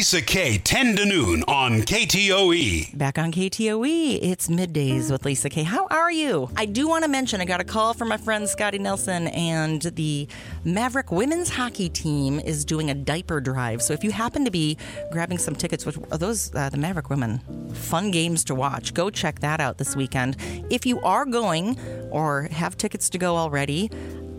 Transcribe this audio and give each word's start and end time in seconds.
Lisa 0.00 0.22
K, 0.22 0.56
10 0.56 0.96
to 0.96 1.04
noon 1.04 1.44
on 1.46 1.82
KTOE. 1.82 2.96
Back 2.96 3.18
on 3.18 3.30
KTOE, 3.30 4.18
it's 4.22 4.48
middays 4.48 5.10
with 5.10 5.26
Lisa 5.26 5.50
K. 5.50 5.62
How 5.62 5.86
are 5.88 6.10
you? 6.10 6.48
I 6.56 6.64
do 6.64 6.88
want 6.88 7.04
to 7.04 7.10
mention 7.10 7.42
I 7.42 7.44
got 7.44 7.60
a 7.60 7.64
call 7.64 7.92
from 7.92 8.08
my 8.08 8.16
friend 8.16 8.48
Scotty 8.48 8.78
Nelson, 8.78 9.26
and 9.26 9.82
the 9.82 10.26
Maverick 10.64 11.12
women's 11.12 11.50
hockey 11.50 11.90
team 11.90 12.40
is 12.40 12.64
doing 12.64 12.88
a 12.88 12.94
diaper 12.94 13.42
drive. 13.42 13.82
So 13.82 13.92
if 13.92 14.02
you 14.02 14.10
happen 14.10 14.42
to 14.46 14.50
be 14.50 14.78
grabbing 15.12 15.36
some 15.36 15.54
tickets, 15.54 15.84
which 15.84 15.98
are 16.10 16.16
those 16.16 16.50
uh, 16.54 16.70
the 16.70 16.78
Maverick 16.78 17.10
women, 17.10 17.38
fun 17.74 18.10
games 18.10 18.42
to 18.44 18.54
watch. 18.54 18.94
Go 18.94 19.10
check 19.10 19.40
that 19.40 19.60
out 19.60 19.76
this 19.76 19.94
weekend. 19.94 20.38
If 20.70 20.86
you 20.86 20.98
are 21.02 21.26
going 21.26 21.78
or 22.10 22.44
have 22.52 22.78
tickets 22.78 23.10
to 23.10 23.18
go 23.18 23.36
already, 23.36 23.90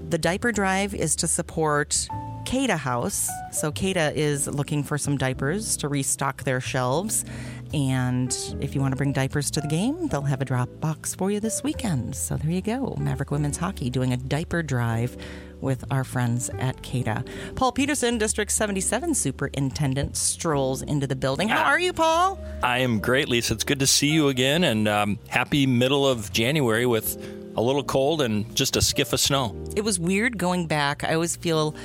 the 0.10 0.18
diaper 0.18 0.52
drive 0.52 0.96
is 0.96 1.16
to 1.18 1.28
support 1.28 2.08
CADA 2.46 2.78
House. 2.78 3.30
So 3.52 3.72
CADA 3.72 4.14
is 4.16 4.48
looking 4.48 4.84
for 4.84 4.98
some 4.98 5.18
diapers 5.18 5.78
to 5.78 5.88
restock 5.88 6.44
their 6.44 6.60
shelves. 6.60 7.26
And 7.74 8.36
if 8.60 8.76
you 8.76 8.82
want 8.82 8.92
to 8.92 8.98
bring 8.98 9.14
diapers 9.14 9.50
to 9.52 9.62
the 9.62 9.68
game, 9.68 10.08
they'll 10.08 10.22
have 10.24 10.42
a 10.42 10.46
drop 10.46 10.70
box 10.80 11.16
for 11.16 11.32
you 11.32 11.40
this 11.40 11.64
weekend. 11.64 12.16
So 12.16 12.36
there 12.38 12.52
you 12.52 12.62
go. 12.62 12.96
Maverick 13.00 13.32
Women's 13.32 13.58
Hockey 13.58 13.90
doing 13.90 14.12
a 14.12 14.18
diaper 14.18 14.62
drive 14.62 15.16
with 15.62 15.86
our 15.92 16.04
friends 16.04 16.50
at 16.60 16.82
CADA. 16.82 17.24
Paul 17.56 17.72
Peterson, 17.72 18.18
District 18.18 18.52
77 18.52 19.14
Superintendent, 19.14 20.18
strolls 20.18 20.82
into 20.82 21.08
the 21.08 21.16
building. 21.16 21.50
How 21.50 21.64
are 21.64 21.80
you, 21.80 21.94
Paul? 21.94 22.40
I 22.64 22.80
am 22.80 23.00
great, 23.00 23.30
Lisa. 23.30 23.54
It's 23.54 23.64
good 23.64 23.80
to 23.80 23.88
see 23.88 24.10
you 24.10 24.28
again, 24.28 24.64
and 24.64 24.88
um, 24.88 25.20
happy 25.28 25.66
middle 25.66 26.08
of 26.08 26.34
January 26.34 26.86
with 26.86 27.18
a 27.56 27.62
little 27.62 27.84
cold 27.84 28.22
and 28.22 28.54
just 28.56 28.76
a 28.76 28.82
skiff 28.82 29.14
of 29.14 29.20
snow. 29.20 29.56
It 29.76 29.84
was 29.84 30.00
weird 30.00 30.38
going 30.38 30.68
back. 30.68 31.04
I 31.04 31.14
always 31.14 31.36
feel 31.36 31.76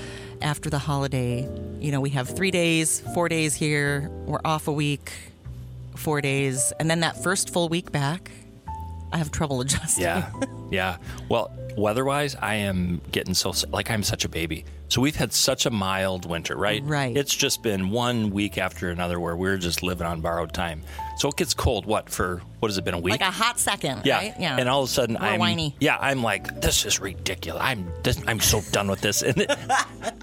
after 0.43 0.71
the 0.71 0.79
holiday, 0.79 1.49
you 1.81 1.91
know, 1.93 2.01
we 2.01 2.11
have 2.11 2.29
three 2.29 2.51
days, 2.51 3.01
four 3.15 3.29
days 3.29 3.55
here, 3.55 4.11
we're 4.27 4.41
off 4.45 4.69
a 4.69 4.73
week, 4.73 5.13
four 5.97 6.21
days, 6.21 6.73
and 6.79 6.91
then 6.91 7.01
that 7.01 7.23
first 7.23 7.51
full 7.51 7.69
week 7.69 7.91
back, 7.91 8.31
I 9.13 9.19
have 9.19 9.31
trouble 9.31 9.61
adjusting. 9.63 10.05
Yeah, 10.05 10.31
yeah. 10.71 10.97
Well, 11.29 11.51
weather-wise, 11.77 12.35
I 12.37 12.55
am 12.57 13.01
getting 13.13 13.35
so 13.35 13.53
like 13.71 13.91
I'm 13.91 14.03
such 14.03 14.25
a 14.25 14.29
baby. 14.29 14.65
So 14.89 15.01
we've 15.01 15.17
had 15.17 15.33
such 15.33 15.67
a 15.67 15.71
mild 15.71 16.27
winter, 16.27 16.57
right? 16.57 16.83
Right. 16.85 17.17
It's 17.17 17.35
just 17.35 17.63
been 17.63 17.91
one 17.91 18.31
week 18.31 18.57
after 18.57 18.91
another 18.91 19.19
where 19.19 19.37
we're 19.37 19.57
just 19.57 19.83
living 19.83 20.07
on 20.07 20.21
borrowed 20.21 20.53
time. 20.53 20.83
So 21.17 21.29
it 21.29 21.37
gets 21.37 21.55
cold. 21.55 21.87
What 21.87 22.09
for? 22.09 22.41
What 22.61 22.71
has 22.71 22.79
it 22.79 22.85
been 22.85 22.95
a 22.95 22.99
week? 22.99 23.13
Like 23.13 23.21
a 23.21 23.31
hot 23.33 23.59
second, 23.59 24.03
yeah. 24.05 24.19
right? 24.19 24.35
Yeah. 24.39 24.57
And 24.57 24.69
all 24.69 24.85
of 24.85 24.89
a 24.89 24.93
sudden, 24.93 25.17
I'm 25.17 25.41
whiny. 25.41 25.75
yeah. 25.81 25.99
I'm 26.01 26.23
like, 26.23 26.61
this 26.61 26.85
is 26.85 27.01
ridiculous. 27.01 27.63
I'm 27.63 27.91
this, 28.03 28.21
I'm 28.27 28.41
so 28.41 28.61
done 28.73 28.89
with 28.89 29.01
this. 29.01 29.23
And 29.27 29.39
it- 29.39 29.51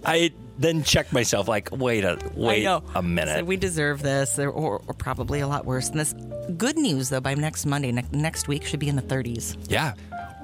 I 0.05 0.31
then 0.57 0.83
check 0.83 1.11
myself, 1.11 1.47
like, 1.47 1.69
wait 1.72 2.03
a 2.03 2.17
wait 2.35 2.66
a 2.66 3.02
minute. 3.02 3.39
So 3.39 3.44
we 3.44 3.57
deserve 3.57 4.02
this, 4.02 4.38
or, 4.39 4.50
or, 4.50 4.81
or 4.88 4.94
probably 4.94 5.39
a 5.39 5.47
lot 5.47 5.66
worse 5.66 5.89
than 5.89 5.97
this. 5.97 6.13
Good 6.57 6.78
news, 6.78 7.09
though, 7.09 7.22
by 7.22 7.33
next 7.33 7.66
Monday, 7.66 7.91
ne- 7.91 8.05
next 8.11 8.47
week 8.47 8.66
should 8.66 8.80
be 8.80 8.88
in 8.88 8.95
the 8.95 9.02
30s. 9.02 9.57
Yeah. 9.69 9.94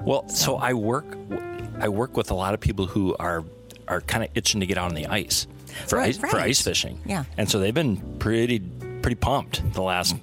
Well, 0.02 0.28
so 0.28 0.56
I 0.56 0.72
work 0.74 1.04
I 1.78 1.88
work 1.88 2.16
with 2.16 2.30
a 2.30 2.34
lot 2.34 2.54
of 2.54 2.60
people 2.60 2.86
who 2.86 3.14
are 3.18 3.44
are 3.88 4.00
kind 4.02 4.24
of 4.24 4.30
itching 4.34 4.60
to 4.60 4.66
get 4.66 4.78
out 4.78 4.88
on 4.90 4.94
the 4.94 5.06
ice 5.06 5.46
for 5.86 5.96
Right, 5.98 6.08
ice 6.10 6.18
for 6.18 6.36
ice 6.38 6.60
fishing. 6.62 7.00
Yeah. 7.04 7.24
And 7.36 7.48
so 7.50 7.58
they've 7.58 7.74
been 7.74 7.96
pretty 8.18 8.60
pretty 9.02 9.14
pumped 9.16 9.72
the 9.74 9.82
last 9.82 10.16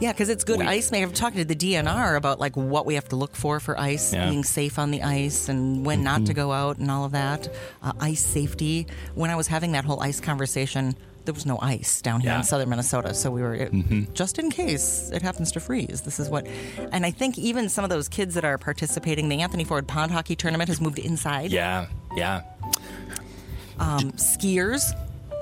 Yeah, 0.00 0.12
because 0.12 0.28
it's 0.28 0.44
good 0.44 0.58
Week. 0.60 0.68
ice 0.68 0.90
maker. 0.90 1.06
I'm 1.06 1.12
talking 1.12 1.38
to 1.38 1.44
the 1.44 1.54
DNR 1.56 2.16
about 2.16 2.38
like 2.40 2.56
what 2.56 2.86
we 2.86 2.94
have 2.94 3.08
to 3.10 3.16
look 3.16 3.34
for 3.36 3.60
for 3.60 3.78
ice, 3.78 4.12
Yeah. 4.12 4.20
Mm-hmm. 4.22 4.30
being 4.30 4.44
safe 4.44 4.78
on 4.78 4.90
the 4.90 5.02
ice, 5.02 5.48
and 5.48 5.84
when 5.86 6.02
not 6.02 6.26
to 6.26 6.34
go 6.34 6.52
out, 6.52 6.78
and 6.78 6.90
all 6.90 7.04
of 7.04 7.12
that. 7.12 7.48
Uh, 7.82 7.92
ice 8.00 8.24
safety. 8.24 8.86
When 9.14 9.30
I 9.30 9.36
was 9.36 9.46
having 9.48 9.72
that 9.72 9.84
whole 9.84 10.00
ice 10.00 10.20
conversation, 10.20 10.96
there 11.28 11.34
was 11.34 11.44
no 11.44 11.58
ice 11.60 12.00
down 12.00 12.20
here 12.22 12.30
Yeah. 12.30 12.32
Mm-hmm. 12.36 12.40
in 12.40 12.44
southern 12.46 12.68
Minnesota, 12.70 13.12
so 13.12 13.30
we 13.30 13.42
were 13.42 13.54
it, 13.54 14.14
just 14.14 14.38
in 14.38 14.48
case 14.50 15.10
it 15.12 15.20
happens 15.20 15.52
to 15.52 15.60
freeze. 15.60 16.00
This 16.00 16.18
is 16.18 16.30
what, 16.30 16.46
and 16.90 17.04
I 17.04 17.10
think 17.10 17.36
even 17.36 17.68
some 17.68 17.84
of 17.84 17.90
those 17.90 18.08
kids 18.08 18.34
that 18.34 18.44
are 18.46 18.56
participating, 18.56 19.28
the 19.28 19.42
Anthony 19.42 19.64
Ford 19.64 19.86
Pond 19.86 20.10
Hockey 20.10 20.34
Tournament 20.36 20.68
has 20.68 20.80
moved 20.80 20.98
inside. 20.98 21.50
Yeah. 21.52 21.86
Yeah. 22.16 22.42
skiers. 23.78 24.92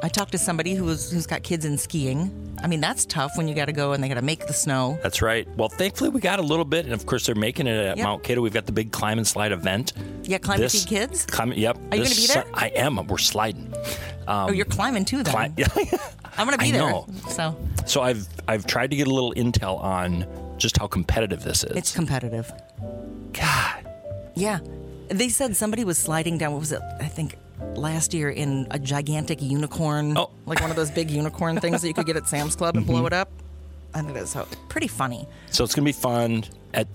I 0.02 0.08
talked 0.08 0.32
to 0.32 0.38
somebody 0.38 0.75
who's 0.75 1.10
who's 1.10 1.26
got 1.26 1.42
kids 1.42 1.64
in 1.64 1.78
skiing. 1.78 2.30
I 2.62 2.66
mean, 2.69 2.80
that's 2.80 3.06
tough 3.06 3.32
when 3.36 3.48
you 3.48 3.54
got 3.54 3.64
to 3.66 3.72
go 3.72 3.92
and 3.92 4.02
they 4.04 4.08
got 4.08 4.14
to 4.14 4.22
make 4.22 4.46
the 4.46 4.52
snow. 4.52 4.98
That's 5.02 5.22
right. 5.22 5.48
Well, 5.56 5.69
thankfully 5.70 6.10
we 6.10 6.20
got 6.20 6.38
a 6.38 6.42
little 6.42 6.64
bit 6.66 6.84
and 6.84 6.92
of 6.94 7.06
course 7.06 7.25
they're 7.26 7.34
making 7.34 7.66
it 7.66 7.76
at 7.76 7.96
Yep. 7.96 8.04
Mount 8.04 8.22
Kato. 8.22 8.41
We've 8.42 8.52
got 8.52 8.66
the 8.66 8.72
big 8.72 8.92
climb 8.92 9.16
and 9.19 9.26
slide 9.26 9.52
event. 9.52 9.94
Yeah, 10.25 10.38
climb 10.38 10.58
to 10.58 10.64
This- 10.64 10.84
feed 10.84 10.88
kids. 10.88 11.25
Climb, 11.26 11.52
yep. 11.54 11.76
Are 11.76 11.96
you 11.96 12.02
gonna 12.02 12.14
be 12.14 12.26
Sun- 12.26 12.44
there? 12.44 12.52
I 12.54 12.69
am. 12.76 13.06
We're 13.06 13.16
sliding. 13.19 13.66
Oh, 14.28 14.50
you're 14.50 14.64
climbing 14.64 15.04
too, 15.04 15.22
then. 15.22 15.32
Climb, 15.32 15.54
I'm 16.38 16.47
going 16.47 16.59
to 16.59 16.64
be 16.64 16.69
I 16.69 16.70
there. 16.72 16.81
know. 16.81 17.06
So 17.28 17.56
so 17.87 18.03
I've 18.03 18.26
I've 18.48 18.66
tried 18.66 18.91
to 18.91 18.97
get 18.97 19.06
a 19.06 19.12
little 19.12 19.32
intel 19.34 19.81
on 19.82 20.26
just 20.59 20.78
how 20.78 20.87
competitive 20.87 21.42
this 21.42 21.64
is. 21.64 21.76
it's 21.76 21.94
competitive. 21.94 22.53
God. 23.32 23.87
Yeah. 24.34 24.60
They 25.09 25.28
said 25.28 25.54
somebody 25.56 25.84
was 25.84 25.98
sliding 25.98 26.38
down, 26.38 26.53
what 26.53 26.60
was 26.60 26.72
it? 26.72 26.82
I 27.00 27.06
think 27.06 27.37
last 27.75 28.14
year 28.14 28.31
in 28.31 28.66
a 28.70 28.78
gigantic 28.78 29.41
unicorn. 29.41 30.16
Oh. 30.16 30.31
Like 30.47 30.60
one 30.60 30.70
of 30.70 30.76
those 30.76 30.91
big 30.91 31.10
unicorn 31.10 31.60
things 31.60 31.82
that 31.82 31.88
you 31.88 31.94
could 31.94 32.06
get 32.06 32.16
at 32.16 32.26
Sam's 32.26 32.56
Club 32.56 32.76
and 32.76 32.87
blow 32.87 32.98
mm-hmm. 32.98 33.06
it 33.06 33.12
up. 33.12 33.31
I 33.94 34.03
think 34.03 34.14
that's 34.14 34.32
so 34.32 34.47
pretty 34.69 34.88
funny. 34.88 35.26
So 35.50 35.64
it's 35.64 35.75
going 35.75 35.84
to 35.84 35.88
be 35.88 35.98
fun 35.98 36.44
at 36.75 36.87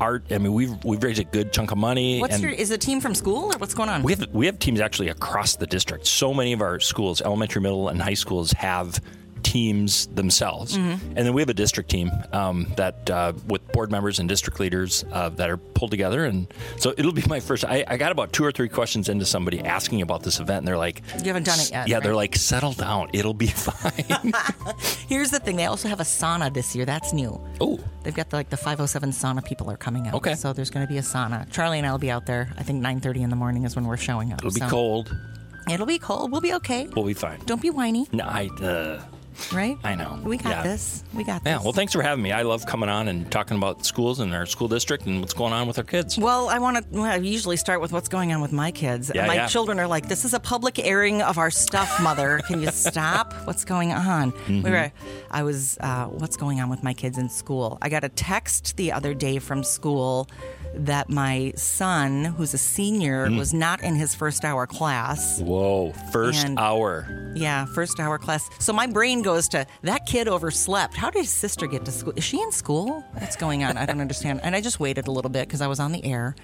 art. 0.00 0.24
I 0.30 0.38
mean, 0.38 0.52
we've 0.52 0.84
we've 0.84 1.02
raised 1.02 1.20
a 1.20 1.24
good 1.24 1.52
chunk 1.52 1.70
of 1.70 1.78
money. 1.78 2.20
What's 2.20 2.40
your 2.40 2.50
is 2.50 2.68
the 2.68 2.78
team 2.78 3.00
from 3.00 3.14
school 3.14 3.52
or 3.52 3.58
what's 3.58 3.74
going 3.74 3.88
on? 3.88 4.02
we 4.02 4.12
have 4.12 4.26
we 4.32 4.46
have 4.46 4.58
teams 4.58 4.80
actually 4.80 5.08
across 5.08 5.56
the 5.56 5.66
district. 5.66 6.06
So 6.06 6.32
many 6.34 6.52
of 6.52 6.60
our 6.60 6.80
schools, 6.80 7.20
elementary, 7.20 7.62
middle, 7.62 7.88
and 7.88 8.00
high 8.00 8.14
schools, 8.14 8.52
have 8.52 9.00
teams 9.42 10.06
themselves, 10.08 10.76
Mm-hmm. 10.76 11.16
and 11.16 11.26
then 11.26 11.32
we 11.34 11.40
have 11.42 11.48
a 11.48 11.54
district 11.54 11.90
team 11.90 12.10
um, 12.32 12.66
that 12.76 13.08
uh, 13.10 13.32
with 13.46 13.66
board 13.72 13.90
members 13.90 14.18
and 14.18 14.28
district 14.28 14.60
leaders 14.60 15.04
uh, 15.12 15.28
that 15.30 15.48
are 15.50 15.56
pulled 15.56 15.90
together. 15.90 16.24
And 16.24 16.46
so 16.76 16.94
it'll 16.96 17.12
be 17.12 17.22
my 17.28 17.40
first. 17.40 17.64
I, 17.64 17.84
I 17.86 17.96
got 17.96 18.12
about 18.12 18.32
two 18.32 18.44
or 18.44 18.52
three 18.52 18.68
questions 18.68 19.08
into 19.08 19.24
somebody 19.24 19.60
asking 19.60 20.02
about 20.02 20.22
this 20.22 20.40
event, 20.40 20.58
and 20.58 20.68
they're 20.68 20.76
like, 20.76 21.02
You 21.18 21.24
haven't 21.26 21.44
done 21.46 21.58
it 21.60 21.70
yet, 21.70 21.88
Yeah, 21.88 22.00
they're 22.00 22.14
like, 22.14 22.36
settle 22.36 22.72
down, 22.72 23.10
it'll 23.12 23.34
be 23.34 23.46
fine. 23.68 24.32
Here's 25.08 25.30
the 25.30 25.40
thing, 25.40 25.56
they 25.56 25.66
also 25.66 25.88
have 25.88 26.00
a 26.00 26.04
sauna 26.04 26.52
this 26.52 26.74
year. 26.76 26.84
That's 26.84 27.12
new. 27.12 27.40
oh, 27.60 27.78
They've 28.04 28.14
got 28.14 28.30
the, 28.30 28.36
like 28.36 28.48
the 28.50 28.56
507 28.56 29.10
sauna 29.10 29.44
people 29.44 29.70
are 29.70 29.76
coming 29.76 30.06
out. 30.08 30.14
Okay. 30.14 30.34
So 30.34 30.52
there's 30.52 30.70
going 30.70 30.86
to 30.86 30.90
be 30.92 30.98
a 30.98 31.02
sauna. 31.02 31.50
Charlie 31.52 31.78
and 31.78 31.86
I 31.86 31.90
will 31.92 31.98
be 31.98 32.10
out 32.10 32.26
there. 32.26 32.52
I 32.56 32.62
think 32.62 32.82
9:30 32.82 33.22
in 33.22 33.30
the 33.30 33.36
morning 33.36 33.64
is 33.64 33.76
when 33.76 33.84
we're 33.86 33.96
showing 33.98 34.32
up. 34.32 34.38
it'll 34.38 34.50
be 34.52 34.60
So 34.60 34.68
cold. 34.68 35.14
It'll 35.70 35.84
be 35.84 35.98
cold. 35.98 36.30
We'll 36.32 36.40
be 36.40 36.54
okay. 36.54 36.86
We'll 36.96 37.04
be 37.04 37.12
fine. 37.12 37.40
Don't 37.44 37.60
be 37.60 37.68
whiny, 37.70 38.06
No, 38.12 38.24
I. 38.24 38.46
Uh, 38.62 39.02
right? 39.52 39.78
I 39.84 39.94
know. 39.94 40.18
We 40.22 40.36
got 40.36 40.50
Yeah. 40.50 40.62
this. 40.62 41.04
We 41.14 41.24
got 41.24 41.44
this. 41.44 41.50
Yeah, 41.50 41.58
well, 41.62 41.72
thanks 41.72 41.92
for 41.92 42.02
having 42.02 42.22
me. 42.22 42.32
I 42.32 42.42
love 42.42 42.66
coming 42.66 42.88
on 42.88 43.08
and 43.08 43.30
talking 43.30 43.56
about 43.56 43.84
schools 43.86 44.20
and 44.20 44.34
our 44.34 44.46
school 44.46 44.68
district 44.68 45.06
and 45.06 45.20
what's 45.20 45.34
going 45.34 45.52
on 45.52 45.66
with 45.66 45.78
our 45.78 45.84
kids. 45.84 46.18
Well, 46.18 46.48
I 46.48 46.58
want 46.58 46.76
to. 46.78 46.84
Well, 46.90 47.04
I 47.04 47.16
usually 47.16 47.56
start 47.56 47.80
with 47.80 47.92
what's 47.92 48.08
going 48.08 48.32
on 48.32 48.40
with 48.40 48.52
my 48.52 48.70
kids. 48.70 49.10
Yeah, 49.14 49.26
my 49.26 49.34
yeah. 49.34 49.46
children 49.46 49.78
are 49.80 49.86
like, 49.86 50.08
"This 50.08 50.24
is 50.24 50.34
a 50.34 50.40
public 50.40 50.78
airing 50.78 51.22
of 51.22 51.38
our 51.38 51.50
stuff, 51.50 52.00
mother. 52.02 52.40
Can 52.46 52.60
you 52.62 52.70
stop? 52.72 53.32
What's 53.44 53.64
going 53.64 53.92
on?" 53.92 54.32
Mm-hmm. 54.32 54.62
We 54.62 54.70
were. 54.70 54.92
I 55.30 55.42
was. 55.42 55.78
Uh, 55.80 56.06
what's 56.06 56.36
going 56.36 56.60
on 56.60 56.68
with 56.68 56.82
my 56.82 56.92
kids 56.94 57.18
in 57.18 57.28
school? 57.28 57.78
I 57.82 57.88
got 57.88 58.04
a 58.04 58.08
text 58.08 58.76
the 58.76 58.92
other 58.92 59.14
day 59.14 59.38
from 59.38 59.62
school 59.64 60.28
that 60.74 61.08
my 61.08 61.52
son, 61.56 62.24
who's 62.24 62.54
a 62.54 62.58
senior, 62.58 63.26
Mm. 63.28 63.38
was 63.38 63.52
not 63.52 63.82
in 63.82 63.96
his 63.96 64.14
first 64.14 64.44
hour 64.44 64.66
class. 64.66 65.40
Whoa, 65.40 65.92
first 66.12 66.44
And- 66.46 66.58
hour. 66.58 67.32
Yeah, 67.34 67.64
first 67.66 67.98
hour 68.00 68.18
class. 68.18 68.48
So 68.58 68.72
my 68.72 68.86
brain 68.86 69.22
goes 69.22 69.48
to 69.48 69.66
that 69.82 70.06
kid 70.06 70.28
overslept. 70.28 70.94
How 70.96 71.10
did 71.10 71.20
his 71.22 71.30
sister 71.30 71.66
get 71.66 71.84
to 71.84 71.92
school? 71.92 72.12
Is 72.16 72.24
she 72.24 72.40
in 72.40 72.52
school? 72.52 73.04
What's 73.18 73.36
going 73.36 73.64
on? 73.64 73.76
I 73.76 73.86
don't 73.86 74.00
understand. 74.00 74.40
And 74.42 74.54
I 74.56 74.60
just 74.60 74.78
waited 74.80 75.08
a 75.08 75.10
little 75.10 75.30
bit 75.30 75.46
because 75.48 75.60
I 75.60 75.66
was 75.66 75.80
on 75.80 75.92
the 75.92 76.04
air 76.04 76.34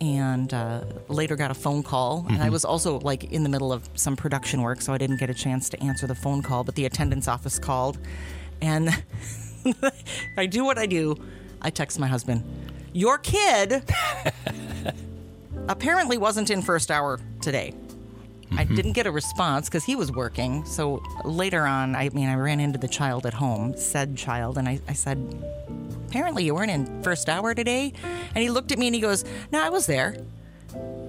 and 0.00 0.54
uh, 0.54 0.80
later 1.08 1.34
got 1.36 1.50
a 1.50 1.54
phone 1.54 1.82
call. 1.82 2.24
And 2.30 2.42
I 2.42 2.50
was 2.50 2.64
also 2.64 3.00
like 3.00 3.24
in 3.32 3.42
the 3.42 3.48
middle 3.48 3.72
of 3.72 3.88
some 3.94 4.16
production 4.16 4.62
work, 4.62 4.80
so 4.80 4.92
I 4.92 4.98
didn't 4.98 5.18
get 5.18 5.28
a 5.30 5.34
chance 5.34 5.68
to 5.70 5.82
answer 5.82 6.06
the 6.06 6.14
phone 6.14 6.42
call. 6.42 6.62
But 6.64 6.74
the 6.76 6.84
attendance 6.86 7.26
office 7.28 7.58
called 7.58 7.98
and 8.60 8.90
I 10.36 10.46
do 10.46 10.64
what 10.64 10.78
I 10.78 10.86
do. 10.86 11.16
I 11.60 11.70
text 11.70 11.98
my 11.98 12.06
husband, 12.06 12.44
Your 12.98 13.16
kid 13.18 13.84
apparently 15.68 16.18
wasn't 16.18 16.50
in 16.50 16.62
first 16.62 16.90
hour 16.90 17.20
today. 17.40 17.72
I 18.50 18.64
mm-hmm. 18.64 18.74
didn't 18.74 18.92
get 18.94 19.06
a 19.06 19.12
response 19.12 19.68
because 19.68 19.84
he 19.84 19.94
was 19.94 20.10
working. 20.10 20.64
So 20.64 21.00
later 21.24 21.64
on, 21.64 21.94
I 21.94 22.08
mean, 22.08 22.28
I 22.28 22.34
ran 22.34 22.58
into 22.58 22.76
the 22.76 22.88
child 22.88 23.24
at 23.24 23.34
home, 23.34 23.76
said 23.76 24.16
child, 24.16 24.58
and 24.58 24.68
I, 24.68 24.80
I 24.88 24.94
said, 24.94 25.16
Apparently, 26.08 26.42
you 26.42 26.56
weren't 26.56 26.72
in 26.72 27.04
first 27.04 27.28
hour 27.28 27.54
today. 27.54 27.92
And 28.34 28.42
he 28.42 28.50
looked 28.50 28.72
at 28.72 28.78
me 28.80 28.88
and 28.88 28.96
he 28.96 29.00
goes, 29.00 29.24
No, 29.52 29.62
I 29.62 29.68
was 29.68 29.86
there. 29.86 30.16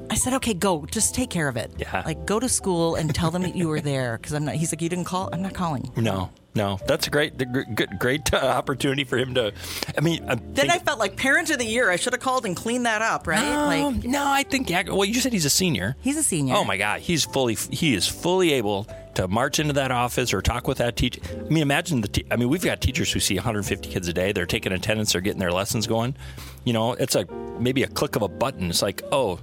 I 0.09 0.15
said, 0.15 0.33
Okay, 0.33 0.53
go. 0.53 0.85
Just 0.85 1.13
take 1.15 1.29
care 1.29 1.47
of 1.47 1.57
it. 1.57 1.71
Yeah. 1.77 2.03
Like, 2.05 2.25
go 2.25 2.39
to 2.39 2.49
school 2.49 2.95
and 2.95 3.13
tell 3.13 3.31
them 3.31 3.43
that 3.43 3.55
you 3.55 3.67
were 3.67 3.81
there 3.81 4.17
because 4.17 4.33
I'm 4.33 4.45
not. 4.45 4.55
He's 4.55 4.71
like, 4.71 4.81
You 4.81 4.89
didn't 4.89 5.05
call? 5.05 5.29
I'm 5.31 5.41
not 5.41 5.53
calling. 5.53 5.91
No, 5.95 6.29
no, 6.55 6.79
that's 6.87 7.05
a 7.07 7.09
great, 7.11 7.37
good, 7.75 7.99
great 7.99 8.33
uh, 8.33 8.37
opportunity 8.37 9.03
for 9.03 9.17
him 9.17 9.35
to. 9.35 9.53
I 9.97 10.01
mean, 10.01 10.25
I'm 10.27 10.41
Then 10.53 10.71
I 10.71 10.79
felt 10.79 10.97
like 10.99 11.15
parent 11.15 11.49
of 11.51 11.59
the 11.59 11.65
year. 11.65 11.89
I 11.91 11.95
should 11.95 12.13
have 12.13 12.21
called 12.21 12.45
and 12.45 12.55
cleaned 12.55 12.85
that 12.87 13.01
up, 13.01 13.27
right? 13.27 13.41
No, 13.43 13.89
Like, 13.89 14.03
no, 14.03 14.25
I 14.25 14.43
think. 14.43 14.69
Yeah, 14.69 14.83
well, 14.87 15.05
you 15.05 15.15
said 15.21 15.31
he's 15.31 15.45
a 15.45 15.49
senior. 15.49 15.95
he's 16.01 16.17
a 16.17 16.23
senior. 16.23 16.55
Oh 16.55 16.63
my 16.63 16.77
God, 16.77 17.01
he's 17.01 17.23
fully. 17.25 17.55
He 17.55 17.93
is 17.93 18.07
fully 18.07 18.53
able 18.53 18.87
to 19.15 19.27
march 19.27 19.59
into 19.59 19.73
that 19.73 19.91
office 19.91 20.33
or 20.33 20.41
talk 20.41 20.67
with 20.67 20.79
that 20.79 20.95
teacher. 20.95 21.21
I 21.33 21.49
mean, 21.49 21.61
imagine 21.61 22.01
the. 22.01 22.07
Te- 22.07 22.25
I 22.31 22.35
mean, 22.35 22.49
we've 22.49 22.63
got 22.63 22.81
teachers 22.81 23.11
who 23.11 23.19
see 23.19 23.35
150 23.35 23.87
kids 23.89 24.07
a 24.07 24.13
day. 24.13 24.31
They're 24.31 24.45
taking 24.47 24.71
attendance. 24.71 25.11
They're 25.13 25.21
getting 25.21 25.39
their 25.39 25.51
lessons 25.51 25.85
going. 25.87 26.15
You 26.65 26.73
know, 26.73 26.93
it's 26.93 27.13
like 27.15 27.29
maybe 27.59 27.83
a 27.83 27.87
click 27.87 28.15
of 28.15 28.23
a 28.23 28.27
button. 28.27 28.69
It's 28.71 28.81
like, 28.81 29.03
oh, 29.11 29.39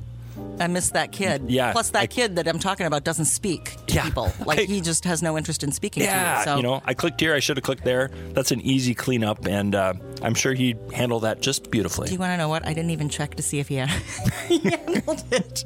I 0.58 0.66
miss 0.68 0.90
that 0.90 1.12
kid. 1.12 1.44
Yeah, 1.48 1.72
Plus, 1.72 1.90
that 1.90 2.02
I- 2.02 2.06
kid 2.06 2.36
that 2.36 2.46
I'm 2.48 2.58
talking 2.58 2.86
about 2.86 3.04
doesn't 3.04 3.26
speak 3.26 3.76
to 3.88 3.94
Yeah. 3.94 4.04
people. 4.04 4.32
Like 4.46 4.60
I- 4.60 4.62
he 4.64 4.80
just 4.80 5.04
has 5.04 5.22
no 5.22 5.36
interest 5.36 5.62
in 5.62 5.72
speaking 5.72 6.02
to 6.02 6.06
yeah, 6.08 6.38
you. 6.38 6.44
So 6.44 6.56
you 6.56 6.62
know, 6.62 6.80
I 6.84 6.94
clicked 6.94 7.20
here. 7.20 7.34
I 7.34 7.40
should 7.40 7.56
have 7.56 7.64
clicked 7.64 7.84
there. 7.84 8.10
That's 8.32 8.52
an 8.52 8.60
easy 8.62 8.94
cleanup, 8.94 9.46
and 9.46 9.74
uh, 9.74 9.94
I'm 10.22 10.34
sure 10.34 10.54
he'd 10.54 10.78
handle 10.92 11.20
that 11.20 11.40
just 11.42 11.70
beautifully. 11.70 12.06
Do 12.08 12.14
you 12.14 12.18
want 12.20 12.32
to 12.32 12.36
know 12.38 12.48
what? 12.48 12.64
I 12.66 12.72
didn't 12.72 12.90
even 12.90 13.08
check 13.08 13.34
to 13.36 13.42
see 13.42 13.58
if 13.58 13.68
he, 13.68 13.76
had, 13.76 13.88
he 14.48 14.58
handled 14.60 15.24
it. 15.32 15.64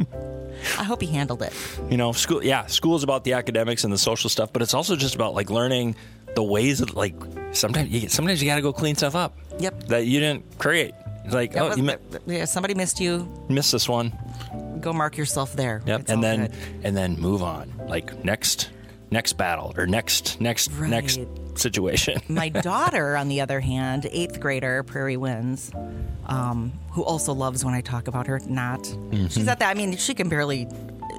I 0.79 0.85
hope 0.85 1.01
he 1.01 1.09
handled 1.09 1.43
it. 1.43 1.53
You 1.91 1.97
know, 1.97 2.13
school. 2.13 2.43
Yeah, 2.45 2.67
school 2.67 2.97
is 2.97 3.03
about 3.03 3.25
the 3.25 3.35
academics 3.35 3.85
and 3.85 3.93
the 3.93 3.99
social 3.99 4.29
stuff, 4.31 4.53
but 4.53 4.63
it's 4.63 4.75
also 4.75 4.97
just 4.97 5.15
about 5.15 5.35
like 5.35 5.51
learning 5.51 5.95
the 6.35 6.43
ways 6.43 6.81
of 6.81 6.95
like 6.95 7.15
sometimes 7.53 7.91
you 7.91 8.09
sometimes 8.09 8.43
you 8.43 8.49
got 8.49 8.57
to 8.57 8.63
go 8.63 8.73
clean 8.73 8.95
stuff 8.97 9.15
up. 9.15 9.37
Yep. 9.59 9.85
That 9.89 10.07
you 10.07 10.21
didn't 10.21 10.59
create. 10.59 10.95
Like, 11.31 11.53
That 11.53 11.63
oh, 11.63 11.69
was- 11.69 11.77
you 11.77 11.83
mi- 11.85 11.95
yeah, 12.27 12.45
somebody 12.45 12.75
missed 12.75 12.99
you. 13.01 13.29
missed 13.49 13.73
this 13.73 13.89
one. 13.89 14.13
Go 14.81 14.93
mark 14.93 15.17
yourself 15.17 15.55
there. 15.55 15.83
Yep. 15.87 16.01
It's 16.01 16.11
and 16.11 16.23
then 16.23 16.47
good. 16.47 16.55
and 16.85 16.97
then 16.97 17.19
move 17.21 17.43
on. 17.43 17.73
Like 17.87 18.25
next 18.25 18.71
next 19.11 19.33
battle 19.35 19.75
or 19.77 19.87
next 19.87 20.41
next 20.41 20.71
next 20.81 21.19
situation. 21.57 22.21
My 22.29 22.49
daughter, 22.71 23.17
on 23.17 23.29
the 23.29 23.41
other 23.41 23.61
hand, 23.61 24.07
eighth 24.11 24.41
grader, 24.41 24.83
Prairie 24.83 25.17
Winds, 25.17 25.73
um, 26.27 26.73
who 26.93 27.03
also 27.05 27.33
loves 27.33 27.65
when 27.65 27.75
I 27.75 27.81
talk 27.81 28.09
about 28.09 28.27
her. 28.27 28.41
Not, 28.49 28.87
she's 29.29 29.49
at 29.49 29.59
that. 29.59 29.71
I 29.71 29.75
mean, 29.75 29.97
she 29.97 30.15
can 30.15 30.29
barely. 30.29 30.69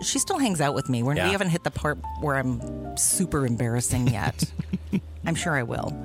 She 0.04 0.18
still 0.18 0.40
hangs 0.40 0.62
out 0.62 0.74
with 0.74 0.90
me. 0.90 1.04
We're, 1.04 1.16
Yeah. 1.16 1.26
We 1.26 1.32
haven't 1.32 1.50
hit 1.50 1.64
the 1.64 1.70
part 1.70 2.00
where 2.22 2.36
I'm 2.38 2.98
super 2.98 3.46
embarrassing 3.46 4.08
yet. 4.08 4.44
I'm 5.26 5.36
sure 5.36 5.56
I 5.56 5.62
will. 5.64 5.96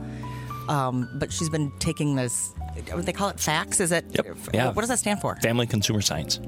Um, 0.69 1.08
but 1.19 1.32
she's 1.32 1.49
been 1.49 1.73
taking 1.78 2.17
this. 2.17 2.52
They 2.94 3.12
call 3.12 3.28
it 3.31 3.37
FACS. 3.37 3.81
Is 3.81 3.93
it? 3.93 4.05
Yep. 4.11 4.37
Yeah. 4.52 4.67
What 4.73 4.82
does 4.82 4.90
that 4.90 4.99
stand 4.99 5.20
for? 5.20 5.37
Family 5.37 5.67
consumer 5.67 6.02
science. 6.02 6.40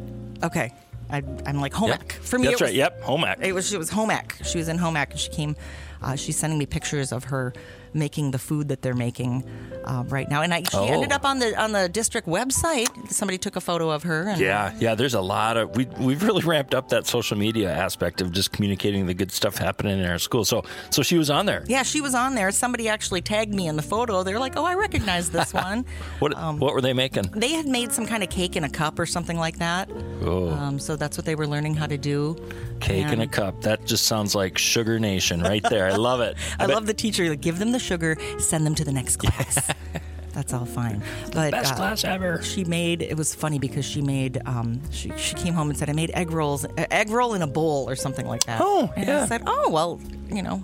Okay. 0.43 0.73
I, 1.11 1.23
I'm 1.47 1.59
like 1.61 1.73
home 1.73 1.89
Yep. 1.89 2.03
ec. 2.03 2.13
For 2.13 2.39
me, 2.39 2.49
That's 2.49 2.61
it 2.61 2.65
was, 2.65 2.69
right. 2.71 2.75
Yep. 2.77 3.03
Home 3.03 3.25
ec. 3.25 3.39
It 3.41 3.53
was 3.55 3.69
she 3.69 3.77
was 3.79 3.89
home 3.91 4.11
ec. 4.11 4.37
She 4.45 4.59
was 4.59 4.69
in 4.69 4.77
home 4.79 4.97
ec, 4.97 5.11
and 5.13 5.19
she 5.21 5.31
came. 5.31 5.57
Uh, 6.03 6.17
she's 6.17 6.37
sending 6.37 6.59
me 6.59 6.67
pictures 6.67 7.13
of 7.13 7.25
her 7.25 7.53
making 7.95 8.31
the 8.33 8.39
food 8.39 8.69
that 8.69 8.83
they're 8.83 8.95
making 8.95 9.43
uh, 9.85 10.05
right 10.09 10.29
now, 10.29 10.43
and 10.43 10.53
I, 10.53 10.63
she 10.63 10.77
Oh. 10.77 10.85
ended 10.85 11.11
up 11.11 11.25
on 11.25 11.39
the 11.39 11.59
on 11.61 11.73
the 11.73 11.89
district 11.89 12.29
website. 12.29 12.87
Somebody 13.11 13.39
took 13.39 13.57
a 13.57 13.61
photo 13.63 13.91
of 13.91 14.03
her. 14.03 14.29
And, 14.29 14.39
Yeah, 14.41 14.75
yeah. 14.79 14.95
There's 14.95 15.15
a 15.15 15.21
lot 15.23 15.57
of 15.57 15.75
we 15.75 15.87
we've 15.99 16.23
really 16.23 16.43
ramped 16.45 16.75
up 16.75 16.91
that 16.91 17.07
social 17.07 17.37
media 17.39 17.73
aspect 17.73 18.21
of 18.21 18.31
just 18.31 18.53
communicating 18.53 19.07
the 19.07 19.15
good 19.15 19.33
stuff 19.33 19.57
happening 19.57 19.99
in 19.99 20.05
our 20.07 20.19
school. 20.19 20.45
So 20.45 20.65
so 20.91 21.03
she 21.03 21.17
was 21.17 21.31
on 21.31 21.47
there. 21.47 21.65
Yeah, 21.67 21.83
she 21.83 22.01
was 22.03 22.15
on 22.15 22.35
there. 22.35 22.51
Somebody 22.53 22.89
actually 22.89 23.23
tagged 23.23 23.55
me 23.55 23.67
in 23.67 23.77
the 23.77 23.83
photo. 23.83 24.23
They're 24.23 24.39
like, 24.39 24.57
"Oh, 24.59 24.65
I 24.67 24.75
recognize 24.75 25.31
this 25.31 25.55
one." 25.69 25.87
What 26.19 26.37
Um, 26.37 26.59
what 26.59 26.75
were 26.75 26.83
they 26.83 26.93
making? 26.93 27.31
they 27.35 27.53
had 27.53 27.67
made 27.67 27.91
some 27.93 28.07
kind 28.07 28.23
of 28.23 28.29
cake 28.29 28.55
in 28.57 28.65
a 28.65 28.69
cup 28.71 28.99
or 28.99 29.07
something 29.07 29.39
like 29.39 29.59
that. 29.59 29.89
Oh. 30.23 30.51
Um, 30.51 30.79
so 30.79 30.95
that's 30.97 31.17
what 31.17 31.25
they 31.25 31.35
were 31.35 31.47
learning 31.47 31.75
how 31.75 31.87
to 31.87 31.97
do. 31.99 32.37
Cake 32.81 33.07
in 33.07 33.21
a 33.23 33.27
cup. 33.27 33.63
That 33.63 33.85
just 33.87 34.05
sounds 34.05 34.35
like 34.35 34.57
Sugar 34.59 35.01
Nation 35.01 35.41
right 35.41 35.65
there. 35.71 35.88
I 35.93 35.97
love 35.97 36.21
it. 36.21 36.37
I 36.59 36.67
bet- 36.67 36.75
love 36.75 36.87
the 36.87 36.95
teacher. 36.95 37.29
Like, 37.29 37.41
give 37.41 37.59
them 37.59 37.73
the 37.73 37.79
sugar, 37.79 38.17
send 38.39 38.67
them 38.67 38.75
to 38.77 38.85
the 38.85 38.93
next 38.93 39.17
class. 39.17 39.71
That's 40.39 40.53
all 40.53 40.67
fine. 40.67 41.03
But 41.33 41.51
best 41.51 41.73
uh, 41.73 41.77
class 41.77 42.05
ever. 42.05 42.41
She 42.45 42.65
made 42.65 43.03
it 43.03 43.17
was 43.17 43.35
funny 43.35 43.59
because 43.59 43.85
she 43.85 44.01
made 44.01 44.41
um, 44.47 44.81
she 44.93 45.11
she 45.17 45.35
came 45.35 45.53
home 45.53 45.69
and 45.69 45.77
said 45.77 45.91
I 45.91 45.95
made 45.95 46.13
egg 46.15 46.31
rolls 46.31 46.65
egg 46.77 47.11
roll 47.11 47.35
in 47.35 47.43
a 47.43 47.47
bowl 47.49 47.91
or 47.91 47.97
something 47.97 48.25
like 48.25 48.45
that. 48.45 48.61
Oh, 48.63 48.89
and 48.95 49.07
yeah. 49.07 49.23
I 49.25 49.27
said 49.27 49.43
oh 49.49 49.69
well 49.71 50.01
you 50.31 50.43
know 50.43 50.63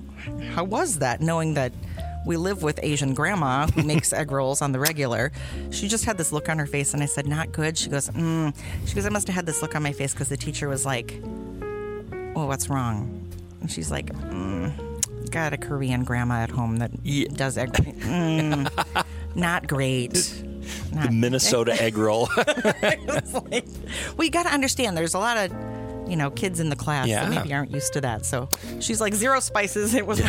how 0.53 0.63
was 0.63 1.01
that 1.01 1.21
knowing 1.21 1.55
that 1.55 1.73
we 2.25 2.37
live 2.37 2.63
with 2.63 2.79
Asian 2.85 3.15
grandma 3.15 3.67
who 3.67 3.83
makes 3.93 4.13
egg 4.13 4.31
rolls 4.31 4.63
on 4.63 4.71
the 4.71 4.79
regular. 4.79 5.33
She 5.71 5.89
just 5.89 6.05
had 6.05 6.19
this 6.19 6.31
look 6.31 6.49
on 6.49 6.59
her 6.59 6.67
face 6.67 6.95
and 6.95 7.03
I 7.03 7.07
said 7.07 7.27
not 7.27 7.51
good. 7.51 7.77
She 7.77 7.91
goes 7.91 8.09
mm. 8.11 8.55
she 8.87 8.95
goes 8.95 9.07
I 9.07 9.09
must 9.09 9.27
have 9.27 9.35
had 9.35 9.47
this 9.47 9.61
look 9.61 9.75
on 9.75 9.83
my 9.83 9.93
face 9.93 10.13
because 10.13 10.29
the 10.29 10.37
teacher 10.37 10.69
was 10.69 10.87
like 10.87 11.21
well 11.21 12.47
what's 12.47 12.69
wrong 12.69 13.29
and 13.61 13.71
she's 13.71 13.91
like 13.91 14.07
mm, 14.07 14.73
got 15.35 15.53
a 15.53 15.57
Korean 15.59 16.05
grandma 16.05 16.37
at 16.43 16.51
home 16.51 16.77
that 16.79 16.91
Yeah. 17.03 17.29
does 17.33 17.59
egg. 17.59 17.73
Mm, 18.05 18.71
not 19.35 19.67
great. 19.67 20.13
the 20.13 21.11
Minnesota 21.11 21.75
egg 21.83 21.99
roll. 21.99 22.29
Like, 22.85 23.65
well, 24.17 24.25
you 24.25 24.31
got 24.31 24.45
to 24.45 24.53
understand. 24.55 24.97
There's 24.97 25.15
a 25.15 25.19
lot 25.19 25.37
of, 25.37 25.51
you 26.09 26.17
know, 26.17 26.31
kids 26.31 26.61
in 26.61 26.69
the 26.71 26.77
class 26.77 27.09
Yeah. 27.09 27.25
that 27.29 27.31
maybe 27.35 27.53
aren't 27.53 27.73
used 27.73 27.93
to 27.95 28.01
that. 28.03 28.25
So 28.25 28.49
she's 28.81 29.01
like 29.01 29.13
zero 29.15 29.41
spices. 29.41 29.95
It 29.95 30.07
was, 30.07 30.21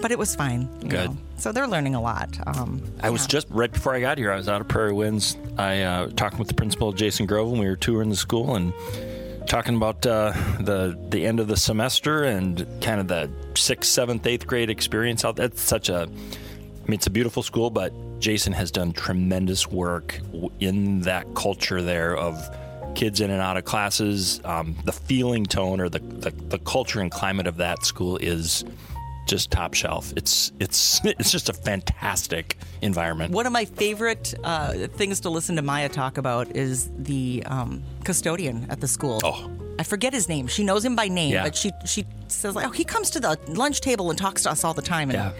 but 0.00 0.10
it 0.10 0.18
was 0.18 0.34
fine. 0.34 0.66
Good. 0.80 1.10
know. 1.10 1.16
So 1.36 1.52
they're 1.52 1.68
learning 1.68 1.94
a 1.94 2.00
lot. 2.00 2.36
Um, 2.46 2.82
I 3.02 3.10
was 3.10 3.26
just 3.26 3.46
right 3.50 3.70
before 3.72 3.94
I 3.94 4.00
got 4.00 4.16
here. 4.18 4.32
I 4.32 4.36
was 4.36 4.48
out 4.48 4.60
of 4.62 4.68
Prairie 4.68 4.92
Winds. 4.94 5.36
I 5.58 5.82
uh, 5.82 6.08
talking 6.16 6.38
with 6.38 6.48
the 6.48 6.54
principal, 6.54 6.92
Jason 6.92 7.26
Grove, 7.26 7.50
and 7.50 7.60
we 7.60 7.66
were 7.66 7.76
touring 7.76 8.08
the 8.10 8.16
school 8.16 8.56
and 8.56 8.72
talking 9.50 9.74
about 9.74 10.06
uh, 10.06 10.30
the 10.60 10.96
the 11.08 11.26
end 11.26 11.40
of 11.40 11.48
the 11.48 11.56
semester 11.56 12.22
and 12.22 12.64
kind 12.80 13.00
of 13.00 13.08
the 13.08 13.28
sixth, 13.56 13.90
seventh, 13.90 14.24
eighth 14.24 14.46
grade 14.46 14.70
experience 14.70 15.24
out. 15.24 15.34
That's 15.34 15.60
such 15.60 15.88
a. 15.88 16.02
I 16.02 16.06
mean, 16.86 16.94
it's 16.94 17.08
a 17.08 17.10
beautiful 17.10 17.42
school, 17.42 17.68
but 17.68 17.92
Jason 18.20 18.52
has 18.52 18.70
done 18.70 18.92
tremendous 18.92 19.66
work 19.66 20.20
in 20.60 21.00
that 21.00 21.34
culture 21.34 21.82
there 21.82 22.16
of 22.16 22.38
kids 22.94 23.20
in 23.20 23.30
and 23.30 23.40
out 23.40 23.56
of 23.56 23.64
classes. 23.64 24.40
Um, 24.44 24.76
the 24.84 24.92
feeling 24.92 25.44
tone 25.44 25.80
or 25.80 25.88
the, 25.88 25.98
the 25.98 26.30
the 26.30 26.58
culture 26.60 27.00
and 27.00 27.10
climate 27.10 27.48
of 27.48 27.56
that 27.56 27.84
school 27.84 28.18
is 28.18 28.64
just 29.30 29.50
top 29.50 29.72
shelf. 29.74 30.12
It's 30.16 30.52
it's 30.60 31.00
it's 31.04 31.30
just 31.32 31.48
a 31.48 31.52
fantastic 31.54 32.56
environment. 32.82 33.32
One 33.32 33.46
of 33.46 33.52
my 33.52 33.64
favorite 33.64 34.34
uh, 34.44 34.72
things 34.88 35.20
to 35.20 35.30
listen 35.30 35.56
to 35.56 35.62
Maya 35.62 35.88
talk 35.88 36.18
about 36.18 36.54
is 36.56 36.90
the 36.98 37.42
um, 37.46 37.82
custodian 38.04 38.66
at 38.68 38.80
the 38.80 38.88
school. 38.88 39.20
Oh. 39.24 39.50
I 39.78 39.82
forget 39.82 40.12
his 40.12 40.28
name. 40.28 40.46
She 40.46 40.62
knows 40.62 40.84
him 40.84 40.94
by 40.94 41.08
name, 41.08 41.32
Yeah. 41.32 41.44
but 41.44 41.56
she 41.56 41.70
she 41.86 42.04
says 42.28 42.54
like, 42.54 42.66
"Oh, 42.66 42.70
he 42.70 42.84
comes 42.84 43.08
to 43.10 43.20
the 43.20 43.38
lunch 43.48 43.80
table 43.80 44.10
and 44.10 44.18
talks 44.18 44.42
to 44.42 44.50
us 44.50 44.62
all 44.64 44.74
the 44.74 44.82
time." 44.82 45.08
And, 45.10 45.18
Yeah. 45.18 45.32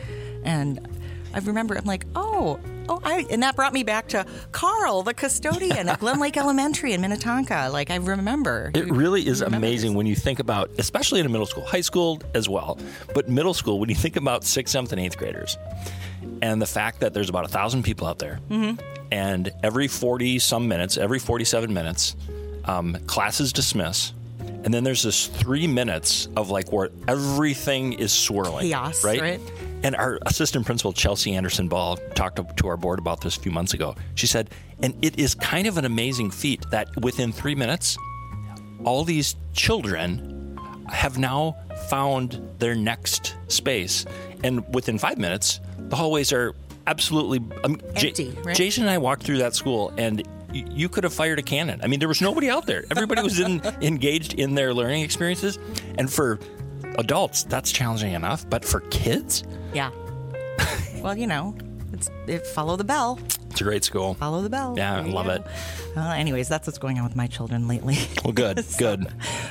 and 0.45 0.89
I 1.35 1.41
remember 1.41 1.77
I'm 1.77 1.85
like, 1.85 2.07
"Oh, 2.17 2.59
oh," 2.91 3.01
I, 3.05 3.25
and 3.31 3.43
that 3.43 3.57
brought 3.57 3.73
me 3.73 3.83
back 3.83 4.09
to 4.09 4.27
Carl, 4.53 5.03
the 5.03 5.15
custodian 5.15 5.89
at 5.89 6.01
Glen 6.01 6.21
Lake 6.21 6.37
Elementary 6.37 6.93
in 6.93 7.01
Minnetonka. 7.01 7.71
Like 7.73 7.91
I 7.91 7.97
remember. 7.97 8.71
It 8.75 8.91
really 8.91 9.27
is 9.27 9.41
amazing 9.41 9.93
this. 9.93 9.97
when 9.97 10.07
you 10.07 10.15
think 10.17 10.39
about, 10.41 10.71
especially 10.79 11.21
in 11.21 11.27
a 11.27 11.29
middle 11.29 11.47
school, 11.47 11.65
high 11.65 11.81
school 11.81 12.21
as 12.35 12.49
well, 12.49 12.79
but 13.15 13.29
middle 13.29 13.55
school, 13.55 13.79
when 13.79 13.89
you 13.89 13.95
think 13.95 14.17
about 14.17 14.45
sixth, 14.45 14.73
seventh, 14.73 14.93
and 14.93 15.01
eighth 15.01 15.17
graders, 15.17 15.57
and 16.43 16.61
the 16.61 16.67
fact 16.67 17.01
that 17.01 17.15
there's 17.15 17.29
about 17.31 17.45
a 17.45 17.49
thousand 17.49 17.83
people 17.85 18.07
out 18.07 18.19
there, 18.19 18.41
Mm-hmm. 18.51 18.81
and 19.13 19.51
every 19.63 19.89
40 19.89 20.39
some 20.39 20.69
minutes, 20.69 20.97
every 20.99 21.19
47 21.19 21.73
minutes, 21.73 22.17
um, 22.65 22.97
classes 23.07 23.53
dismiss. 23.53 24.13
And 24.65 24.75
then 24.75 24.85
there's 24.85 25.03
this 25.03 25.27
three 25.27 25.67
minutes 25.67 26.29
of 26.37 26.51
like 26.51 26.71
where 26.73 26.91
everything 27.09 27.95
is 27.95 28.13
swirling. 28.13 28.69
Chaos, 28.69 29.03
right? 29.05 29.21
right? 29.21 29.41
And 29.83 29.97
our 29.97 30.19
assistant 30.27 30.67
principal, 30.67 30.93
Chelsea 30.93 31.35
Anderson 31.35 31.69
Ball, 31.69 31.97
talked 32.15 32.37
to, 32.57 32.69
our 32.69 32.77
board 32.77 32.99
about 32.99 33.21
this 33.21 33.37
a 33.37 33.41
few 33.41 33.53
months 33.53 33.73
ago. 33.75 33.95
She 34.15 34.27
said, 34.27 34.51
and 34.83 34.95
it 35.03 35.19
is 35.19 35.35
kind 35.35 35.67
of 35.67 35.79
an 35.79 35.85
amazing 35.85 36.31
feat 36.31 36.65
that 36.71 36.89
within 37.01 37.33
three 37.33 37.55
minutes, 37.55 37.97
all 38.85 39.05
these 39.05 39.37
children 39.55 40.59
have 40.89 41.19
now 41.19 41.57
found 41.89 42.41
their 42.59 42.75
next 42.75 43.37
space. 43.49 44.05
And 44.45 44.65
within 44.75 44.99
five 44.99 45.19
minutes, 45.19 45.61
the 45.79 45.97
hallways 45.97 46.33
are 46.33 46.55
absolutely 46.87 47.39
um, 47.65 47.81
Empty, 47.95 48.37
right? 48.45 48.57
Jason 48.57 48.85
and 48.85 48.91
I 48.91 48.99
walked 48.99 49.23
through 49.23 49.39
that 49.39 49.55
school 49.55 49.93
and 49.97 50.27
y- 50.53 50.65
you 50.71 50.89
could 50.89 51.05
have 51.05 51.13
fired 51.13 51.39
a 51.39 51.43
cannon. 51.43 51.81
I 51.83 51.87
mean, 51.87 52.01
there 52.01 52.09
was 52.09 52.21
nobody 52.21 52.51
out 52.51 52.67
there. 52.67 52.85
Everybody 52.91 53.23
was 53.23 53.39
in, 53.39 53.61
engaged 53.81 54.35
in 54.35 54.55
their 54.55 54.75
learning 54.75 55.03
experiences. 55.03 55.59
And 55.99 56.13
for 56.13 56.39
adults, 56.99 57.45
that's 57.45 57.71
challenging 57.71 58.13
enough. 58.15 58.49
But 58.49 58.65
for 58.65 58.81
kids, 58.81 59.45
Yeah. 59.73 59.91
well, 61.03 61.17
you 61.17 61.27
know, 61.27 61.55
it's 61.93 62.11
it, 62.27 62.47
follow 62.47 62.77
the 62.77 62.85
bell. 62.85 63.19
It's 63.51 63.61
a 63.61 63.65
great 63.65 63.85
school. 63.85 64.15
Follow 64.15 64.43
the 64.43 64.51
bell. 64.51 64.75
Yeah, 64.77 64.97
I 64.97 65.01
love 65.01 65.27
go. 65.27 65.33
it. 65.33 65.47
Well, 65.97 66.13
anyways, 66.13 66.49
that's 66.49 66.67
what's 66.67 66.79
going 66.79 66.99
on 66.99 67.05
with 67.05 67.17
my 67.17 67.27
children 67.27 67.67
lately. 67.67 67.99
Well, 68.25 68.33
good, 68.33 68.65
good. 68.79 69.07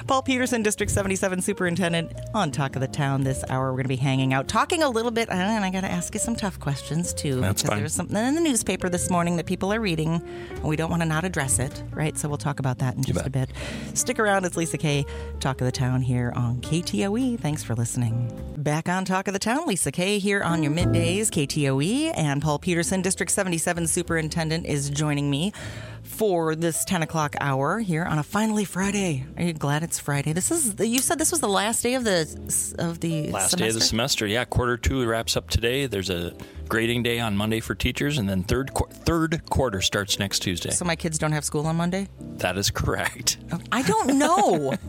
Paul 0.07 0.21
Peterson, 0.21 0.63
District 0.63 0.91
77 0.91 1.41
Superintendent, 1.41 2.13
on 2.33 2.51
Talk 2.51 2.75
of 2.75 2.81
the 2.81 2.87
Town 2.87 3.23
this 3.23 3.43
hour. 3.49 3.67
We're 3.67 3.77
going 3.77 3.83
to 3.83 3.89
be 3.89 3.95
hanging 3.97 4.33
out, 4.33 4.47
talking 4.47 4.83
a 4.83 4.89
little 4.89 5.11
bit, 5.11 5.29
and 5.29 5.65
I 5.65 5.69
got 5.69 5.81
to 5.81 5.91
ask 5.91 6.13
you 6.13 6.19
some 6.19 6.35
tough 6.35 6.59
questions 6.59 7.13
too. 7.13 7.41
That's 7.41 7.61
because 7.61 7.73
fine. 7.73 7.79
There's 7.79 7.93
something 7.93 8.15
in 8.15 8.35
the 8.35 8.41
newspaper 8.41 8.89
this 8.89 9.09
morning 9.09 9.35
that 9.37 9.45
people 9.45 9.73
are 9.73 9.79
reading, 9.81 10.21
and 10.49 10.63
we 10.63 10.75
don't 10.75 10.89
want 10.89 11.01
to 11.01 11.07
not 11.07 11.25
address 11.25 11.59
it, 11.59 11.83
right? 11.91 12.17
So 12.17 12.29
we'll 12.29 12.37
talk 12.37 12.59
about 12.59 12.79
that 12.79 12.95
in 12.95 13.03
just 13.03 13.25
a 13.25 13.29
bit. 13.29 13.49
Stick 13.93 14.19
around. 14.19 14.45
It's 14.45 14.55
Lisa 14.55 14.77
Kay, 14.77 15.05
Talk 15.39 15.59
of 15.59 15.65
the 15.65 15.71
Town 15.71 16.01
here 16.01 16.31
on 16.35 16.61
KTOE. 16.61 17.39
Thanks 17.39 17.63
for 17.63 17.75
listening. 17.75 18.31
Back 18.57 18.87
on 18.87 19.03
Talk 19.03 19.27
of 19.27 19.33
the 19.33 19.39
Town, 19.39 19.67
Lisa 19.67 19.91
Kay 19.91 20.19
here 20.19 20.41
on 20.41 20.63
your 20.63 20.71
middays, 20.71 21.27
KTOE, 21.27 22.13
and 22.15 22.41
Paul 22.41 22.59
Peterson, 22.59 23.01
District 23.01 23.31
77 23.31 23.87
superintendent, 23.89 24.65
is 24.65 24.89
joining 24.89 25.29
me 25.29 25.51
for 26.03 26.55
this 26.55 26.83
10 26.85 27.03
o'clock 27.03 27.35
hour 27.39 27.79
here 27.79 28.03
on 28.03 28.17
a 28.19 28.23
finally 28.23 28.65
Friday. 28.65 29.25
Are 29.37 29.43
you 29.43 29.53
glad 29.53 29.83
it's 29.83 29.99
Friday? 29.99 30.33
This 30.33 30.51
is 30.51 30.75
you 30.79 30.99
said 30.99 31.17
this 31.19 31.31
was 31.31 31.39
the 31.39 31.47
last 31.47 31.81
day 31.83 31.93
of 31.95 32.03
the 32.03 32.21
of 32.79 32.99
the 32.99 33.29
Last 33.31 33.51
semester? 33.51 33.57
day 33.57 33.67
of 33.69 33.73
the 33.75 33.81
semester. 33.81 34.25
Yeah, 34.27 34.45
quarter 34.45 34.75
two 34.77 35.05
wraps 35.05 35.37
up 35.37 35.49
today. 35.49 35.85
There's 35.85 36.09
a 36.09 36.33
grading 36.67 37.03
day 37.03 37.19
on 37.19 37.35
Monday 37.37 37.59
for 37.59 37.75
teachers, 37.75 38.17
and 38.17 38.27
then 38.29 38.43
third 38.43 38.73
qu- 38.73 38.87
third 38.91 39.41
quarter 39.49 39.81
starts 39.81 40.19
next 40.19 40.39
Tuesday. 40.39 40.71
So 40.71 40.83
my 40.85 40.95
kids 40.95 41.17
don't 41.19 41.31
have 41.31 41.45
school 41.45 41.65
on 41.67 41.75
Monday? 41.75 42.07
that 42.37 42.57
is 42.57 42.71
correct. 42.71 43.37
I 43.71 43.81
don't 43.83 44.17
know. 44.17 44.73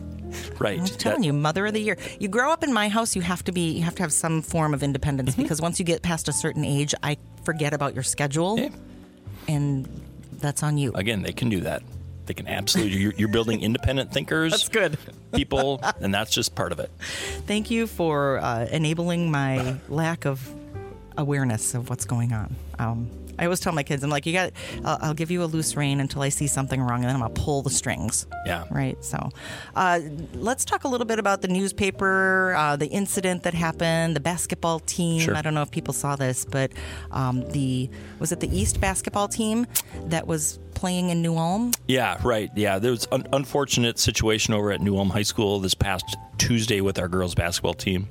Right. 0.59 0.79
I'm 0.79 0.85
telling 0.85 1.23
you, 1.23 1.33
mother 1.33 1.65
of 1.65 1.73
the 1.73 1.81
year. 1.81 1.97
You 2.17 2.29
grow 2.29 2.53
up 2.53 2.63
in 2.63 2.71
my 2.71 2.87
house, 2.87 3.17
you 3.17 3.21
have 3.21 3.43
to 3.43 3.51
be 3.51 3.71
you 3.73 3.83
have 3.83 3.95
to 3.95 4.01
have 4.03 4.13
some 4.13 4.41
form 4.41 4.73
of 4.73 4.81
independence 4.81 5.31
Mm-hmm. 5.31 5.41
because 5.41 5.61
once 5.61 5.77
you 5.77 5.83
get 5.83 6.03
past 6.03 6.29
a 6.29 6.31
certain 6.31 6.63
age, 6.63 6.95
I 7.03 7.17
forget 7.43 7.73
about 7.73 7.93
your 7.95 8.03
schedule. 8.03 8.57
Yeah. 8.57 8.69
And 9.47 9.87
that's 10.33 10.63
on 10.63 10.77
you. 10.77 10.91
Again, 10.93 11.21
they 11.21 11.33
can 11.33 11.49
do 11.49 11.61
that. 11.61 11.83
They 12.25 12.33
can 12.33 12.47
absolutely. 12.47 12.97
You're, 12.97 13.13
you're 13.17 13.27
building 13.27 13.61
independent 13.63 14.11
thinkers. 14.11 14.51
That's 14.51 14.69
good. 14.69 14.97
people, 15.33 15.81
and 16.01 16.13
that's 16.13 16.31
just 16.31 16.55
part 16.55 16.71
of 16.71 16.79
it. 16.79 16.91
Thank 17.47 17.71
you 17.71 17.87
for 17.87 18.39
uh, 18.39 18.67
enabling 18.71 19.31
my 19.31 19.75
lack 19.89 20.25
of 20.25 20.53
awareness 21.17 21.73
of 21.73 21.89
what's 21.89 22.05
going 22.05 22.33
on. 22.33 22.55
Um, 22.79 23.09
I 23.39 23.45
always 23.45 23.59
tell 23.59 23.73
my 23.73 23.83
kids, 23.83 24.03
I'm 24.03 24.09
like, 24.09 24.25
you 24.25 24.33
got, 24.33 24.51
I'll, 24.83 24.97
I'll 25.01 25.13
give 25.13 25.31
you 25.31 25.43
a 25.43 25.45
loose 25.45 25.75
rein 25.75 25.99
until 25.99 26.21
I 26.21 26.29
see 26.29 26.47
something 26.47 26.81
wrong, 26.81 27.01
and 27.01 27.05
then 27.05 27.15
I'm 27.15 27.21
gonna 27.21 27.33
pull 27.33 27.61
the 27.61 27.69
strings. 27.69 28.25
Yeah. 28.45 28.65
Right. 28.69 29.03
So, 29.03 29.29
uh, 29.75 29.99
let's 30.33 30.65
talk 30.65 30.83
a 30.83 30.87
little 30.87 31.05
bit 31.05 31.19
about 31.19 31.41
the 31.41 31.47
newspaper, 31.47 32.53
uh, 32.55 32.75
the 32.75 32.87
incident 32.87 33.43
that 33.43 33.53
happened, 33.53 34.15
the 34.15 34.19
basketball 34.19 34.79
team. 34.79 35.21
Sure. 35.21 35.35
I 35.35 35.41
don't 35.41 35.53
know 35.53 35.61
if 35.61 35.71
people 35.71 35.93
saw 35.93 36.15
this, 36.15 36.45
but 36.45 36.71
um, 37.11 37.49
the 37.51 37.89
was 38.19 38.31
it 38.31 38.39
the 38.39 38.55
East 38.55 38.79
basketball 38.79 39.27
team 39.27 39.67
that 40.05 40.27
was 40.27 40.59
playing 40.73 41.09
in 41.09 41.21
New 41.21 41.37
Ulm? 41.37 41.71
Yeah, 41.87 42.17
right. 42.23 42.49
Yeah, 42.55 42.79
there 42.79 42.91
was 42.91 43.07
an 43.11 43.27
unfortunate 43.33 43.99
situation 43.99 44.53
over 44.53 44.71
at 44.71 44.81
New 44.81 44.97
Ulm 44.97 45.09
High 45.09 45.21
School 45.21 45.59
this 45.59 45.73
past 45.73 46.17
Tuesday 46.37 46.81
with 46.81 46.97
our 46.99 47.07
girls 47.07 47.35
basketball 47.35 47.75
team. 47.75 48.07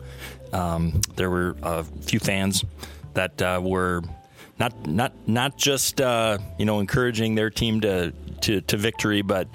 Um, 0.53 1.01
there 1.17 1.31
were 1.31 1.57
a 1.63 1.85
few 1.85 2.21
fans 2.21 2.65
that 3.15 3.41
uh, 3.43 3.61
were 3.63 4.03
not 4.61 4.87
not 4.87 5.13
not 5.27 5.57
just 5.57 6.01
uh, 6.01 6.39
you 6.59 6.65
know 6.67 6.79
encouraging 6.79 7.35
their 7.35 7.51
team 7.51 7.81
to 7.81 8.13
to, 8.43 8.61
to 8.61 8.77
victory, 8.77 9.23
but 9.23 9.49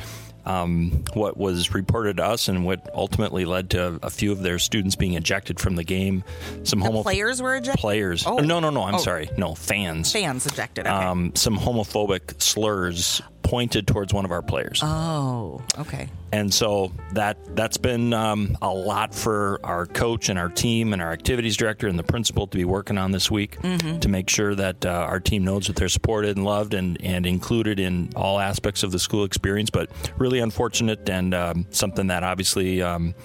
um, 0.45 1.03
what 1.13 1.37
was 1.37 1.73
reported 1.73 2.17
to 2.17 2.23
us 2.23 2.49
and 2.49 2.65
what 2.65 2.87
ultimately 2.93 3.45
led 3.45 3.71
to 3.71 3.99
a 4.03 4.11
few 4.11 4.31
of 4.31 4.41
their 4.43 4.59
students 4.59 4.95
being 4.95 5.13
ejected 5.15 5.59
from 5.59 5.75
the 5.75 5.83
game. 5.83 6.23
Some 6.63 6.79
The 6.81 6.85
homo 6.85 7.01
players 7.01 7.41
were 7.41 7.55
ejected. 7.55 7.79
players. 7.81 8.27
Oh. 8.27 8.37
No, 8.37 8.59
no, 8.59 8.69
no. 8.69 8.83
I'm 8.83 8.95
Oh. 8.95 8.99
sorry. 8.99 9.29
No 9.37 9.55
fans. 9.55 10.11
Fans 10.11 10.45
ejected. 10.45 10.85
Okay. 10.85 10.95
Um, 10.95 11.31
some 11.33 11.57
homophobic 11.57 12.39
slurs 12.41 13.23
pointed 13.45 13.87
towards 13.87 14.11
one 14.11 14.25
of 14.25 14.31
our 14.31 14.41
players. 14.41 14.81
oh, 14.83 15.61
okay. 15.77 16.09
And 16.31 16.53
so 16.53 16.91
that 17.13 17.37
that's 17.55 17.77
been 17.77 18.11
um, 18.11 18.57
a 18.61 18.73
lot 18.73 19.15
for 19.15 19.59
our 19.63 19.85
coach 19.85 20.27
and 20.27 20.37
our 20.37 20.49
team 20.49 20.91
and 20.91 21.01
our 21.01 21.13
activities 21.13 21.55
director 21.55 21.87
and 21.87 21.97
the 21.97 22.03
principal 22.03 22.47
to 22.47 22.57
be 22.57 22.65
working 22.65 22.97
on 22.97 23.11
this 23.11 23.31
week 23.31 23.57
to 23.61 24.09
make 24.09 24.29
sure 24.29 24.53
that 24.55 24.85
uh, 24.85 24.89
our 24.89 25.19
team 25.19 25.45
knows 25.45 25.67
that 25.67 25.77
they're 25.77 25.87
supported 25.87 26.35
and 26.35 26.43
loved 26.43 26.73
and, 26.73 26.97
and 27.01 27.25
included 27.25 27.79
in 27.79 28.09
all 28.15 28.39
aspects 28.39 28.83
of 28.83 28.91
the 28.91 28.99
school 28.99 29.23
experience. 29.23 29.69
But 29.69 29.89
really 30.17 30.39
unfortunate 30.39 31.07
and 31.07 31.33
um, 31.33 31.67
something 31.69 32.07
that 32.07 32.23
obviously 32.23 32.81
um, 32.81 33.15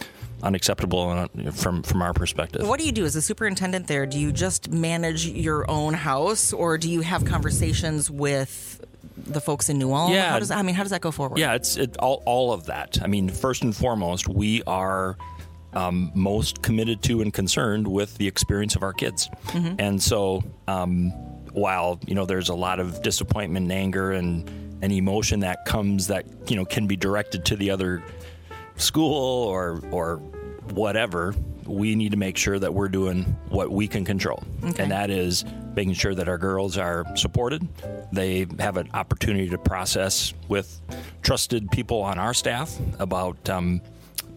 unacceptable 0.42 1.26
from 1.52 1.82
from 1.82 2.02
our 2.02 2.12
perspective. 2.12 2.68
What 2.68 2.78
do 2.78 2.86
you 2.86 2.92
do 2.92 3.04
as 3.04 3.16
a 3.16 3.22
superintendent 3.22 3.86
there? 3.88 4.06
Do 4.06 4.18
you 4.18 4.30
just 4.30 4.70
manage 4.70 5.26
your 5.26 5.68
own 5.68 5.94
house 5.94 6.52
or 6.52 6.78
do 6.78 6.88
you 6.88 7.00
have 7.00 7.24
conversations 7.24 8.10
with 8.10 8.84
the 9.26 9.40
folks 9.40 9.68
in 9.68 9.78
New 9.78 9.92
Ulm? 9.92 10.12
Yeah. 10.12 10.30
How 10.30 10.38
does 10.38 10.50
I 10.50 10.62
mean, 10.62 10.74
how 10.74 10.82
does 10.82 10.90
that 10.90 11.00
go 11.00 11.10
forward? 11.10 11.38
Yeah, 11.38 11.54
it's 11.54 11.76
it, 11.76 11.96
all, 11.98 12.22
all 12.26 12.52
of 12.52 12.66
that. 12.66 12.98
I 13.02 13.06
mean, 13.06 13.28
first 13.28 13.62
and 13.62 13.74
foremost, 13.74 14.28
we 14.28 14.62
are 14.66 15.16
um, 15.72 16.10
most 16.14 16.62
committed 16.62 17.02
to 17.04 17.22
and 17.22 17.32
concerned 17.32 17.86
with 17.86 18.16
the 18.18 18.26
experience 18.26 18.74
of 18.76 18.82
our 18.82 18.92
kids. 18.92 19.28
And 19.78 20.02
so, 20.02 20.42
um, 20.66 21.10
while 21.52 22.00
you 22.06 22.14
know, 22.14 22.26
there's 22.26 22.48
a 22.48 22.54
lot 22.54 22.80
of 22.80 23.02
disappointment, 23.02 23.64
and 23.64 23.72
anger, 23.72 24.12
and 24.12 24.48
and 24.82 24.92
emotion 24.92 25.40
that 25.40 25.64
comes 25.66 26.06
that 26.08 26.24
you 26.50 26.56
know 26.56 26.64
can 26.64 26.86
be 26.86 26.96
directed 26.96 27.44
to 27.46 27.56
the 27.56 27.70
other 27.70 28.02
school 28.76 29.44
or 29.44 29.80
or 29.90 30.16
whatever, 30.74 31.34
we 31.66 31.94
need 31.94 32.10
to 32.12 32.16
make 32.16 32.36
sure 32.36 32.58
that 32.58 32.72
we're 32.74 32.88
doing 32.88 33.24
what 33.48 33.70
we 33.70 33.86
can 33.88 34.04
control, 34.04 34.42
Okay. 34.64 34.82
and 34.82 34.90
that 34.92 35.10
is 35.10 35.44
making 35.74 35.94
sure 35.94 36.14
that 36.14 36.28
our 36.28 36.38
girls 36.38 36.76
are 36.78 37.04
supported. 37.16 37.66
They 38.12 38.46
have 38.58 38.76
an 38.76 38.90
opportunity 38.94 39.48
to 39.50 39.58
process 39.58 40.34
with 40.48 40.80
trusted 41.22 41.70
people 41.70 42.00
on 42.02 42.18
our 42.18 42.34
staff 42.34 42.76
about 42.98 43.48
um, 43.48 43.80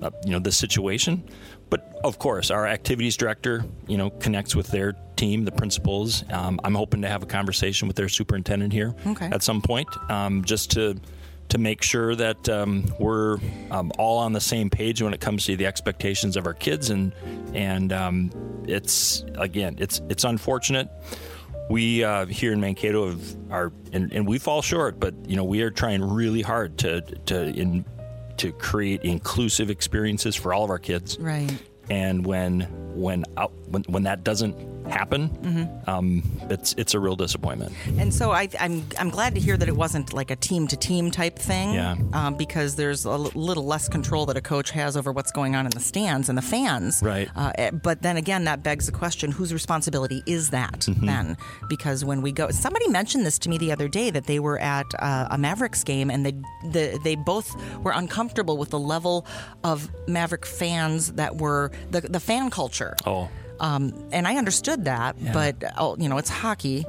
uh, 0.02 0.12
you 0.26 0.32
know 0.32 0.40
the 0.40 0.52
situation. 0.52 1.24
But 1.70 2.00
of 2.04 2.20
course, 2.20 2.52
our 2.52 2.68
activities 2.68 3.18
director, 3.18 3.66
you 3.88 3.98
know, 3.98 4.12
connects 4.12 4.56
with 4.56 4.68
their 4.68 4.94
team, 5.16 5.44
the 5.44 5.52
principals. 5.52 6.24
Um, 6.32 6.60
I'm 6.64 6.76
hoping 6.76 7.02
to 7.02 7.08
have 7.10 7.24
a 7.24 7.26
conversation 7.26 7.88
with 7.88 7.98
their 7.98 8.10
superintendent 8.10 8.72
here 8.74 8.94
Okay. 9.08 9.26
at 9.32 9.42
some 9.42 9.62
point, 9.62 9.88
um, 10.12 10.44
just 10.44 10.70
to 10.72 10.96
to 11.50 11.58
make 11.58 11.82
sure 11.82 12.16
that 12.16 12.50
um, 12.50 12.86
we're 13.00 13.38
um, 13.72 13.92
all 13.98 14.18
on 14.20 14.34
the 14.34 14.42
same 14.42 14.70
page 14.70 15.02
when 15.02 15.14
it 15.14 15.22
comes 15.22 15.46
to 15.46 15.56
the 15.56 15.66
expectations 15.66 16.36
of 16.38 16.48
our 16.48 16.54
kids, 16.54 16.90
and 16.90 17.14
and 17.54 17.94
um, 17.94 18.32
it's 18.68 19.24
again, 19.36 19.76
it's 19.80 20.02
it's 20.10 20.24
unfortunate. 20.24 20.90
We 21.70 22.04
uh, 22.04 22.26
here 22.26 22.52
in 22.52 22.60
Mankato 22.60 23.10
have, 23.10 23.38
are, 23.52 23.72
and, 23.94 24.12
and 24.12 24.28
we 24.28 24.38
fall 24.38 24.62
short, 24.62 25.00
but 25.00 25.14
you 25.28 25.36
know 25.36 25.44
we 25.44 25.62
are 25.62 25.72
trying 25.72 26.04
really 26.04 26.42
hard 26.42 26.78
to 26.80 27.02
to 27.02 27.46
in, 27.50 27.86
to 28.38 28.52
create 28.52 29.04
inclusive 29.04 29.70
experiences 29.70 30.36
for 30.36 30.54
all 30.54 30.64
of 30.64 30.70
our 30.70 30.80
kids. 30.80 31.18
Right. 31.20 31.52
And 31.90 32.26
when 32.26 32.62
when 32.96 33.26
out, 33.38 33.54
when 33.74 33.84
when 33.84 34.04
that 34.04 34.24
doesn't 34.24 34.56
happen, 34.90 35.30
um, 35.88 36.22
it's 36.50 36.74
it's 36.78 36.94
a 36.94 37.00
real 37.00 37.16
disappointment. 37.16 37.72
And 37.98 38.14
so 38.14 38.32
I, 38.32 38.50
I'm 38.60 38.84
I'm 39.00 39.10
glad 39.10 39.34
to 39.36 39.40
hear 39.42 39.56
that 39.58 39.68
it 39.68 39.76
wasn't 39.76 40.14
like 40.14 40.30
a 40.30 40.36
team 40.36 40.68
to 40.68 40.78
team 40.78 41.10
type 41.10 41.38
thing. 41.40 41.74
Yeah. 41.74 41.96
Um, 42.14 42.36
because 42.36 42.76
there's 42.76 43.06
a 43.06 43.10
l- 43.10 43.32
little 43.34 43.66
less 43.66 43.88
control 43.90 44.26
that 44.28 44.38
a 44.38 44.42
coach 44.42 44.72
has 44.72 44.96
over 44.98 45.12
what's 45.12 45.32
going 45.32 45.56
on 45.56 45.66
in 45.66 45.72
the 45.72 45.80
stands 45.80 46.30
and 46.30 46.38
the 46.38 46.42
fans. 46.42 47.02
Right. 47.02 47.30
Uh, 47.36 47.52
eh, 47.58 47.72
but 47.72 48.02
then 48.02 48.18
again, 48.18 48.44
that 48.46 48.62
begs 48.64 48.86
the 48.86 48.92
question: 48.92 49.32
whose 49.32 49.54
responsibility 49.54 50.22
is 50.26 50.50
that 50.52 50.82
Mm-hmm. 50.84 51.06
then? 51.06 51.38
Because 51.70 52.04
when 52.06 52.22
we 52.22 52.32
go, 52.32 52.50
somebody 52.52 52.88
mentioned 52.90 53.26
this 53.26 53.40
to 53.40 53.50
me 53.50 53.58
the 53.58 53.72
other 53.72 53.88
day 53.88 54.10
that 54.12 54.26
they 54.26 54.40
were 54.40 54.60
at 54.60 54.86
uh, 55.00 55.28
a 55.32 55.38
Mavericks 55.38 55.84
game 55.84 56.10
and 56.12 56.26
they 56.26 56.34
the, 56.70 57.00
they 57.04 57.16
both 57.16 57.56
were 57.84 57.92
uncomfortable 57.96 58.58
with 58.58 58.70
the 58.70 58.80
level 58.80 59.26
of 59.64 59.90
Maverick 60.08 60.46
fans 60.46 61.14
that 61.14 61.38
were 61.38 61.72
the 61.92 62.02
the 62.02 62.20
fan 62.20 62.50
culture. 62.50 62.96
Oh, 63.06 63.30
Um, 63.60 64.10
and 64.12 64.28
I 64.28 64.36
understood 64.36 64.86
that, 64.86 65.16
but 65.34 65.64
oh, 65.78 65.96
you 65.98 66.10
know, 66.10 66.18
it's 66.18 66.30
hockey. 66.30 66.86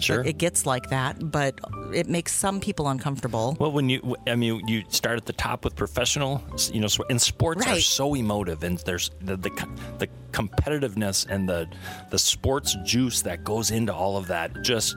sure. 0.00 0.22
It 0.24 0.38
gets 0.38 0.66
like 0.66 0.90
that, 0.90 1.30
but 1.30 1.60
it 1.92 2.08
makes 2.08 2.32
some 2.32 2.60
people 2.60 2.88
uncomfortable. 2.88 3.56
Well, 3.60 3.72
when 3.72 3.88
you, 3.88 4.16
I 4.26 4.34
mean, 4.34 4.66
you 4.66 4.84
start 4.88 5.16
at 5.18 5.26
the 5.26 5.32
top 5.32 5.64
with 5.64 5.76
professional, 5.76 6.42
you 6.72 6.80
know, 6.80 6.88
and 7.10 7.20
sports 7.20 7.66
are 7.66 7.80
so 7.80 8.14
emotive, 8.14 8.62
and 8.64 8.78
there's 8.78 9.10
the, 9.20 9.36
the 9.36 9.50
the 9.98 10.08
competitiveness 10.32 11.26
and 11.28 11.48
the 11.48 11.68
the 12.10 12.18
sports 12.18 12.76
juice 12.84 13.22
that 13.22 13.44
goes 13.44 13.70
into 13.70 13.94
all 13.94 14.16
of 14.16 14.26
that. 14.28 14.62
Just 14.62 14.96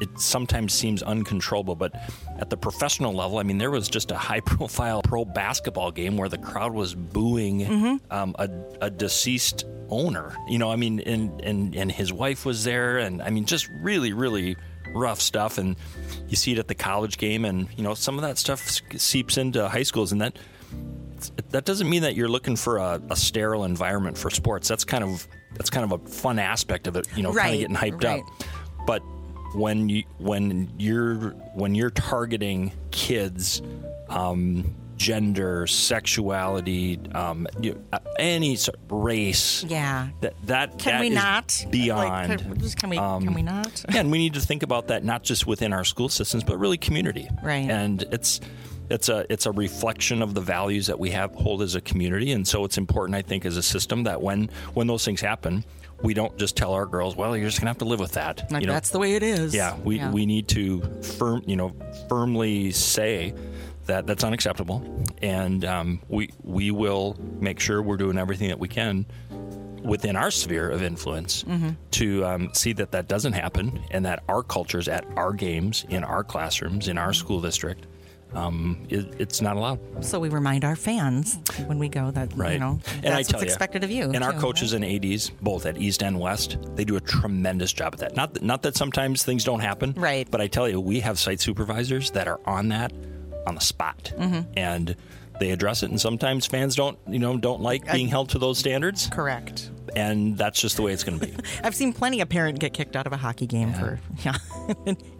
it 0.00 0.20
sometimes 0.20 0.74
seems 0.74 1.02
uncontrollable, 1.02 1.74
but 1.74 1.94
at 2.38 2.50
the 2.50 2.56
professional 2.56 3.12
level, 3.12 3.38
I 3.38 3.42
mean, 3.42 3.58
there 3.58 3.70
was 3.70 3.88
just 3.88 4.10
a 4.10 4.16
high 4.16 4.40
profile 4.46 5.02
pro 5.02 5.24
basketball 5.24 5.90
game 5.90 6.16
where 6.16 6.28
the 6.28 6.38
crowd 6.38 6.72
was 6.72 6.94
booing 6.94 7.60
Mm-hmm. 7.60 8.12
um, 8.12 8.34
a, 8.38 8.48
a 8.82 8.90
deceased 8.90 9.64
owner. 9.88 10.34
You 10.48 10.58
know, 10.58 10.70
I 10.70 10.76
mean, 10.76 11.00
and 11.00 11.40
and 11.40 11.74
and 11.74 11.90
his 11.90 12.12
wife 12.12 12.44
was 12.44 12.64
there, 12.64 12.98
and 12.98 13.22
I 13.22 13.30
mean, 13.30 13.44
just 13.44 13.68
really, 13.80 14.12
really 14.12 14.56
rough 14.94 15.20
stuff. 15.20 15.58
And 15.58 15.76
you 16.28 16.36
see 16.36 16.52
it 16.52 16.58
at 16.58 16.68
the 16.68 16.74
college 16.74 17.18
game, 17.18 17.44
and 17.44 17.68
you 17.76 17.82
know, 17.82 17.94
some 17.94 18.16
of 18.16 18.22
that 18.22 18.38
stuff 18.38 18.80
seeps 18.96 19.36
into 19.36 19.68
high 19.68 19.84
schools, 19.84 20.12
and 20.12 20.20
that 20.20 20.38
that 21.50 21.64
doesn't 21.64 21.88
mean 21.88 22.02
that 22.02 22.14
you're 22.14 22.28
looking 22.28 22.56
for 22.56 22.78
a, 22.78 23.00
a 23.10 23.16
sterile 23.16 23.64
environment 23.64 24.18
for 24.18 24.30
sports. 24.30 24.68
That's 24.68 24.84
kind 24.84 25.04
of 25.04 25.26
that's 25.54 25.70
kind 25.70 25.90
of 25.90 26.00
a 26.00 26.08
fun 26.08 26.38
aspect 26.38 26.86
of 26.86 26.96
it, 26.96 27.06
you 27.16 27.22
know, 27.22 27.32
kind 27.32 27.54
of 27.54 27.60
getting 27.60 27.76
hyped 27.76 28.04
right. 28.04 28.20
up. 28.20 28.26
But 28.86 29.02
when 29.56 29.88
you 29.88 30.04
when 30.18 30.70
you're 30.78 31.30
when 31.54 31.74
you're 31.74 31.90
targeting 31.90 32.72
kids, 32.90 33.62
um, 34.08 34.74
gender, 34.96 35.66
sexuality, 35.66 36.98
um, 37.14 37.46
you, 37.60 37.82
uh, 37.92 37.98
any 38.18 38.56
sort 38.56 38.78
race, 38.88 39.64
Yeah. 39.64 40.08
that 40.20 40.34
that 40.46 40.78
Can 40.78 40.92
that 40.94 41.00
we 41.00 41.10
not? 41.10 41.66
beyond. 41.70 42.28
Like, 42.28 42.38
can, 42.38 42.70
can 42.70 42.90
we? 42.90 42.96
can 42.96 43.34
we 43.34 43.42
not? 43.42 43.84
Yeah, 43.92 44.00
and 44.00 44.10
we 44.10 44.18
need 44.18 44.34
to 44.34 44.40
think 44.40 44.62
about 44.62 44.88
that 44.88 45.04
not 45.04 45.22
just 45.22 45.46
within 45.46 45.72
our 45.72 45.84
school 45.84 46.08
systems, 46.08 46.44
but 46.44 46.58
really 46.58 46.78
community. 46.78 47.28
Right. 47.42 47.68
And 47.70 48.02
it's 48.12 48.40
it's 48.90 49.08
a 49.08 49.26
it's 49.30 49.46
a 49.46 49.52
reflection 49.52 50.22
of 50.22 50.34
the 50.34 50.40
values 50.40 50.86
that 50.86 50.98
we 50.98 51.10
have 51.10 51.34
hold 51.34 51.62
as 51.62 51.74
a 51.74 51.80
community, 51.80 52.32
and 52.32 52.46
so 52.46 52.64
it's 52.64 52.78
important, 52.78 53.16
I 53.16 53.22
think, 53.22 53.44
as 53.44 53.56
a 53.56 53.62
system 53.62 54.04
that 54.04 54.20
when 54.20 54.50
when 54.74 54.86
those 54.86 55.04
things 55.04 55.20
happen, 55.20 55.64
we 56.02 56.14
don't 56.14 56.36
just 56.38 56.56
tell 56.56 56.72
our 56.72 56.86
girls, 56.86 57.16
well, 57.16 57.36
you're 57.36 57.46
just 57.48 57.60
gonna 57.60 57.70
have 57.70 57.78
to 57.78 57.84
live 57.84 58.00
with 58.00 58.12
that. 58.12 58.50
Like 58.50 58.62
you 58.62 58.66
know? 58.66 58.72
that's 58.72 58.90
the 58.90 58.98
way 58.98 59.14
it 59.14 59.22
is. 59.22 59.54
Yeah, 59.54 59.76
we, 59.82 60.04
we 60.08 60.26
need 60.26 60.48
to 60.48 60.80
firm, 61.02 61.42
you 61.46 61.56
know, 61.56 61.74
firmly 62.08 62.70
say 62.70 63.34
that 63.86 64.06
that's 64.06 64.24
unacceptable, 64.24 65.04
and 65.22 65.64
um, 65.64 66.00
we 66.08 66.30
we 66.42 66.70
will 66.70 67.16
make 67.40 67.60
sure 67.60 67.82
we're 67.82 67.96
doing 67.96 68.18
everything 68.18 68.48
that 68.48 68.58
we 68.58 68.68
can 68.68 69.06
within 69.82 70.16
our 70.16 70.30
sphere 70.32 70.68
of 70.68 70.82
influence 70.82 71.44
Mm-hmm. 71.44 71.68
to 71.92 72.24
um, 72.24 72.50
see 72.52 72.72
that 72.72 72.90
that 72.90 73.06
doesn't 73.08 73.34
happen, 73.34 73.80
and 73.90 74.04
that 74.04 74.22
our 74.28 74.42
cultures 74.42 74.88
at 74.88 75.04
our 75.16 75.32
games, 75.32 75.86
in 75.88 76.02
our 76.04 76.24
classrooms, 76.24 76.88
in 76.88 76.98
our 76.98 77.12
school 77.12 77.40
district, 77.40 77.86
um, 78.36 78.78
it, 78.88 79.06
it's 79.18 79.40
not 79.40 79.56
allowed. 79.56 79.78
So 80.04 80.20
we 80.20 80.28
remind 80.28 80.64
our 80.64 80.76
fans 80.76 81.38
when 81.66 81.78
we 81.78 81.88
go 81.88 82.10
that 82.10 82.32
Right. 82.36 82.52
you 82.54 82.58
know 82.58 82.78
and 82.94 83.04
that's 83.04 83.32
I 83.32 83.32
what's 83.32 83.32
you, 83.32 83.38
expected 83.40 83.82
of 83.84 83.90
you. 83.90 84.10
And 84.10 84.22
our 84.22 84.32
too, 84.32 84.40
coaches 84.40 84.72
and 84.72 84.84
ADs, 84.84 85.30
both 85.40 85.66
at 85.66 85.78
East 85.78 86.02
and 86.02 86.20
West, 86.20 86.58
they 86.74 86.84
do 86.84 86.96
a 86.96 87.00
tremendous 87.00 87.72
job 87.72 87.94
at 87.94 88.00
that. 88.00 88.16
Not 88.16 88.34
that, 88.34 88.42
not 88.42 88.62
that 88.62 88.76
sometimes 88.76 89.22
things 89.22 89.42
don't 89.44 89.60
happen, 89.60 89.94
Right. 89.96 90.30
But 90.30 90.40
I 90.40 90.46
tell 90.48 90.68
you, 90.68 90.80
we 90.80 91.00
have 91.00 91.18
site 91.18 91.40
supervisors 91.40 92.10
that 92.12 92.28
are 92.28 92.40
on 92.44 92.68
that 92.68 92.92
on 93.46 93.54
the 93.54 93.60
spot, 93.60 94.12
Mm-hmm. 94.18 94.40
and 94.56 94.96
they 95.38 95.50
address 95.50 95.82
it. 95.82 95.90
And 95.90 96.00
sometimes 96.00 96.46
fans 96.46 96.74
don't, 96.76 96.98
you 97.08 97.18
know, 97.18 97.36
don't 97.36 97.60
like 97.60 97.90
being 97.92 98.08
held 98.08 98.30
to 98.30 98.38
those 98.38 98.58
standards, 98.58 99.08
Correct. 99.12 99.70
And 99.94 100.36
that's 100.36 100.60
just 100.60 100.76
the 100.76 100.82
way 100.82 100.92
it's 100.92 101.04
going 101.04 101.18
to 101.18 101.26
be. 101.26 101.34
I've 101.62 101.74
seen 101.74 101.92
plenty 101.92 102.20
of 102.20 102.28
parent 102.28 102.58
get 102.58 102.72
kicked 102.72 102.96
out 102.96 103.06
of 103.06 103.12
a 103.12 103.16
hockey 103.16 103.46
game 103.46 103.72
for 103.72 104.00
yeah. 104.24 104.36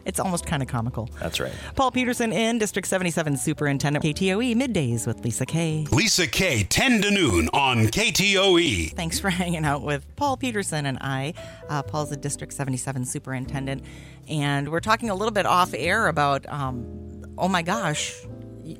it's 0.05 0.19
almost 0.19 0.47
kind 0.47 0.63
of 0.63 0.69
comical. 0.69 1.09
That's 1.21 1.41
right. 1.41 1.53
Paul 1.75 1.91
Peterson 1.91 2.33
in 2.33 2.59
District 2.59 2.87
77 2.87 3.37
Superintendent 3.37 4.05
KTOE 4.05 4.55
middays 4.55 5.07
with 5.07 5.25
Lisa 5.25 5.47
Kay. 5.47 5.87
Lisa 5.91 6.27
K, 6.27 6.65
10 6.65 7.03
to 7.03 7.11
noon 7.11 7.49
on. 7.53 7.87
KTOE. 7.87 8.93
Thanks 8.93 9.19
for 9.19 9.31
hanging 9.37 9.65
out 9.65 9.83
with 9.83 10.05
Paul 10.17 10.37
Peterson 10.37 10.87
and 10.87 10.99
I. 11.01 11.35
Uh, 11.69 11.83
Paul's 11.83 12.13
a 12.13 12.17
District 12.17 12.53
77 12.53 13.05
superintendent, 13.05 13.85
and 14.29 14.71
we're 14.71 14.81
talking 14.81 15.11
a 15.11 15.15
little 15.15 15.33
bit 15.33 15.47
off 15.47 15.75
air 15.75 16.09
about, 16.09 16.49
um, 16.49 17.25
oh 17.39 17.49
my 17.49 17.63
gosh, 17.63 18.15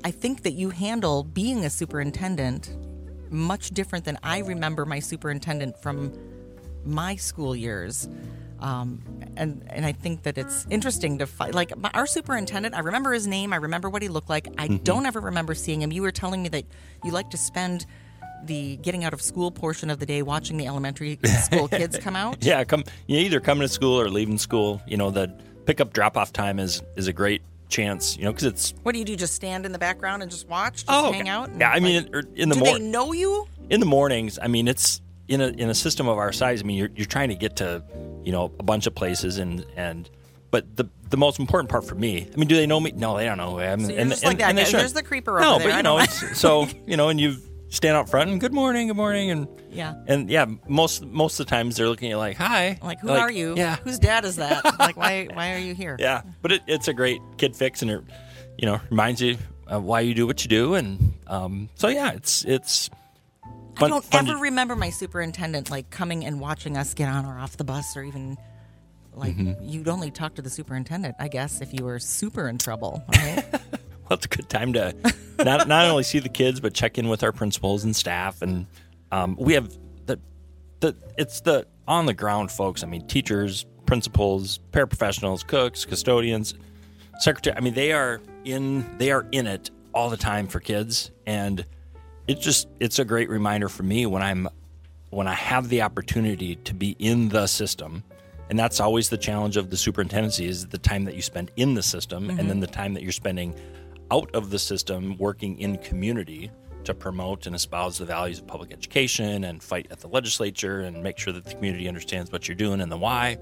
I 0.05 0.11
think 0.11 0.43
that 0.43 0.53
you 0.53 0.71
handle 0.71 1.23
being 1.23 1.65
a 1.65 1.71
superintendent 1.71 2.77
much 3.31 3.71
different 3.71 4.05
than 4.05 4.19
I 4.23 4.39
remember 4.41 4.85
my 4.85 5.01
superintendent 5.01 5.79
from 5.79 6.13
my 6.85 7.17
school 7.17 7.55
years. 7.55 8.09
Um, 8.59 9.03
and 9.37 9.63
and 9.69 9.85
I 9.85 9.93
think 9.93 10.23
that 10.23 10.39
it's 10.39 10.67
interesting 10.71 11.19
to 11.19 11.27
find 11.27 11.55
like 11.55 11.77
my, 11.77 11.91
our 11.93 12.07
superintendent. 12.07 12.75
I 12.75 12.81
remember 12.81 13.13
his 13.13 13.27
name. 13.27 13.53
I 13.53 13.57
remember 13.57 13.91
what 13.91 14.01
he 14.03 14.09
looked 14.09 14.31
like. 14.31 14.49
I 14.57 14.69
don't 14.69 15.05
ever 15.05 15.21
remember 15.21 15.55
seeing 15.55 15.83
him. 15.83 15.93
You 15.93 16.03
were 16.03 16.13
telling 16.13 16.43
me 16.43 16.49
that 16.51 16.65
you 17.05 17.11
like 17.11 17.31
to 17.31 17.37
spend 17.37 17.85
the 18.45 18.77
getting 18.77 19.05
out 19.05 19.13
of 19.13 19.21
school 19.21 19.51
portion 19.51 19.91
of 19.91 19.99
the 19.99 20.07
day 20.07 20.23
watching 20.23 20.57
the 20.57 20.67
elementary 20.67 21.19
school 21.43 21.69
kids 21.69 21.99
come 22.01 22.17
out. 22.17 22.43
Yeah, 22.43 22.65
come. 22.65 22.85
You 23.07 23.19
either 23.19 23.41
coming 23.41 23.63
to 23.63 23.69
school 23.69 24.01
or 24.01 24.09
leaving 24.09 24.39
school. 24.39 24.81
You 24.87 24.97
know, 24.97 25.11
the 25.11 25.35
pickup 25.67 25.93
drop 25.93 26.17
off 26.17 26.33
time 26.33 26.59
is 26.59 26.83
is 26.97 27.09
a 27.09 27.13
great 27.13 27.43
chance. 27.69 28.17
You 28.17 28.25
know, 28.25 28.33
because 28.33 28.45
it's 28.45 28.75
What 28.83 28.93
do 28.93 28.99
you 28.99 29.05
do? 29.05 29.17
Just 29.17 29.35
stand 29.35 29.67
in 29.67 29.73
the 29.73 29.79
background 29.79 30.23
and 30.23 30.31
just 30.31 30.49
watch? 30.49 30.75
Just 30.75 30.87
oh 30.89 31.13
hang 31.13 31.23
okay. 31.23 31.31
out? 31.31 31.49
and, 31.49 31.61
Yeah, 31.61 31.71
I 31.71 31.81
mean, 31.81 32.05
like, 32.05 32.15
or 32.17 32.23
in 32.35 32.49
the 32.49 32.55
do 32.55 32.61
morning. 32.61 32.83
they 32.85 32.89
know 32.91 33.13
you? 33.13 33.47
in 33.71 33.81
the 33.81 33.87
mornings, 33.87 34.39
I 34.41 34.47
mean, 34.49 34.69
it's 34.69 35.01
in 35.29 35.41
a 35.41 35.49
in 35.49 35.69
a 35.69 35.75
system 35.75 36.07
of 36.09 36.19
our 36.19 36.33
size. 36.33 36.63
I 36.63 36.65
mean, 36.65 36.77
you're 36.79 36.91
you're 36.95 37.07
trying 37.07 37.29
to 37.31 37.35
get 37.35 37.57
to 37.57 37.83
you 38.25 38.33
know 38.33 38.45
a 38.59 38.63
bunch 38.63 38.87
of 38.87 38.95
places 38.95 39.39
and 39.39 39.65
and. 39.77 40.09
But 40.53 40.77
the 40.77 40.89
the 41.11 41.17
most 41.17 41.41
important 41.41 41.69
part 41.69 41.85
for 41.85 41.97
me, 41.97 42.29
I 42.33 42.37
mean, 42.37 42.49
do 42.49 42.55
they 42.55 42.67
know 42.69 42.79
me? 42.79 42.93
No, 42.93 43.17
they 43.17 43.25
don't 43.25 43.37
know 43.37 43.51
who 43.51 43.59
I 43.59 43.65
am. 43.67 43.81
So 43.81 43.91
and, 43.91 44.13
and- 44.13 44.23
like 44.23 44.39
that. 44.39 44.51
and 44.51 44.57
they 44.59 44.63
Yeah, 44.65 44.79
there's 44.79 44.93
the 44.93 45.03
creeper 45.03 45.39
No, 45.41 45.57
over 45.57 45.65
there. 45.65 45.73
but 45.73 45.77
you 45.77 45.83
know, 45.83 46.05
so 46.07 46.69
you 46.87 46.97
know, 46.97 47.09
and 47.09 47.21
you 47.21 47.37
stand 47.69 47.97
out 47.97 48.09
front 48.09 48.31
and 48.31 48.41
good 48.41 48.53
morning, 48.53 48.87
good 48.89 48.97
morning, 48.97 49.31
and 49.31 49.49
Yeah. 49.71 49.95
and 50.07 50.31
yeah, 50.31 50.47
most 50.69 51.05
most 51.05 51.39
of 51.41 51.47
the 51.47 51.51
times 51.51 51.77
they're 51.77 51.89
looking 51.89 52.09
at 52.09 52.11
you 52.13 52.19
like, 52.19 52.37
hi, 52.37 52.79
Like, 52.83 53.01
who 53.01 53.11
are 53.11 53.31
you? 53.31 53.55
Yeah, 53.57 53.77
Whose 53.85 53.99
dad 53.99 54.25
is 54.25 54.37
that? 54.37 54.65
like, 54.79 54.97
why 54.97 55.29
why 55.33 55.53
are 55.55 55.59
you 55.59 55.75
here? 55.75 55.97
yeah, 55.99 56.23
but 56.43 56.53
it, 56.53 56.63
it's 56.67 56.89
a 56.89 56.95
great 56.95 57.21
kid 57.39 57.57
fix, 57.57 57.83
and 57.83 57.91
it 57.91 58.03
you 58.59 58.67
know 58.67 58.81
reminds 58.91 59.21
you 59.21 59.37
of 59.67 59.83
why 59.83 60.01
you 60.01 60.15
do 60.15 60.27
what 60.27 60.45
you 60.45 60.49
do, 60.49 60.75
and 60.75 61.13
um, 61.27 61.69
so 61.75 61.89
yeah, 61.89 62.13
it's 62.13 62.45
it's. 62.45 62.91
I 63.79 63.89
don't 63.89 64.07
ever 64.15 64.33
to- 64.33 64.39
remember 64.39 64.75
my 64.75 64.89
superintendent 64.89 65.71
like 65.71 65.91
coming 65.91 66.25
and 66.25 66.41
watching 66.41 66.79
us 66.79 66.95
get 66.95 67.11
on 67.11 67.27
or 67.27 67.39
off 67.39 67.59
the 67.59 67.65
bus 67.65 67.95
or 67.97 68.03
even 68.05 68.39
like 69.13 69.37
Mm-hmm. 69.37 69.63
you'd 69.69 69.89
only 69.89 70.11
talk 70.11 70.35
to 70.37 70.43
the 70.43 70.49
superintendent, 70.51 71.15
I 71.19 71.29
guess, 71.29 71.61
if 71.61 71.75
you 71.75 71.85
were 71.85 71.99
super 71.99 72.49
in 72.49 72.57
trouble. 72.59 73.03
Right? 73.15 73.45
well, 74.09 74.17
it's 74.17 74.27
a 74.27 74.29
good 74.29 74.49
time 74.49 74.73
to 74.75 74.95
not 75.39 75.67
not 75.67 75.87
only 75.87 76.03
see 76.03 76.19
the 76.19 76.29
kids 76.29 76.61
but 76.61 76.75
check 76.75 76.99
in 76.99 77.09
with 77.09 77.23
our 77.23 77.33
principals 77.33 77.85
and 77.85 77.95
staff, 77.95 78.43
and 78.43 78.67
um, 79.11 79.37
we 79.39 79.55
have 79.55 79.77
the 80.07 80.19
the 80.81 80.95
it's 81.19 81.41
the 81.41 81.67
on 81.89 82.07
the 82.07 82.15
ground 82.15 82.51
folks. 82.51 82.83
I 82.85 82.87
mean, 82.87 83.07
teachers, 83.07 83.67
principals, 83.87 84.61
paraprofessionals, 84.73 85.47
cooks, 85.47 85.85
custodians, 85.85 86.55
secretary. 87.19 87.57
I 87.57 87.61
mean, 87.61 87.75
they 87.75 87.93
are 87.93 88.21
in 88.45 88.87
they 88.99 89.11
are 89.11 89.27
in 89.33 89.47
it 89.47 89.71
all 89.93 90.11
the 90.11 90.17
time 90.17 90.47
for 90.47 90.61
kids, 90.61 91.11
and 91.27 91.65
it's 92.29 92.45
just 92.45 92.69
it's 92.79 92.99
a 92.99 93.05
great 93.05 93.29
reminder 93.29 93.69
for 93.69 93.83
me 93.83 94.07
when 94.07 94.23
I'm 94.23 94.49
when 95.11 95.27
I 95.27 95.35
have 95.35 95.69
the 95.69 95.83
opportunity 95.83 96.57
to 96.57 96.75
be 96.75 96.97
in 96.99 97.29
the 97.29 97.47
system. 97.47 98.05
And 98.49 98.57
that's 98.57 98.79
always 98.79 99.09
the 99.09 99.19
challenge 99.19 99.57
of 99.57 99.71
the 99.71 99.77
superintendency 99.77 100.47
is 100.47 100.69
the 100.69 100.79
time 100.79 101.05
that 101.07 101.17
you 101.17 101.23
spend 101.23 101.51
in 101.57 101.75
the 101.75 101.83
system 101.83 102.31
and 102.31 102.49
then 102.49 102.61
the 102.61 102.69
time 102.69 102.95
that 102.95 103.03
you're 103.03 103.11
spending 103.11 103.57
out 104.11 104.33
of 104.35 104.51
the 104.51 104.59
system 104.59 105.17
working 105.19 105.59
in 105.59 105.79
community 105.79 106.51
to 106.85 106.95
promote 106.95 107.47
and 107.47 107.57
espouse 107.57 107.99
the 107.99 108.05
values 108.05 108.39
of 108.39 108.47
public 108.47 108.73
education 108.73 109.45
and 109.45 109.61
fight 109.63 109.89
at 109.91 109.99
the 110.01 110.07
legislature 110.09 110.81
and 110.81 111.03
make 111.03 111.19
sure 111.19 111.33
that 111.33 111.45
the 111.45 111.51
community 111.53 111.89
understands 111.89 112.31
what 112.31 112.47
you're 112.47 112.55
doing 112.55 112.81
and 112.81 112.93
the 112.93 112.97
why. 112.97 113.37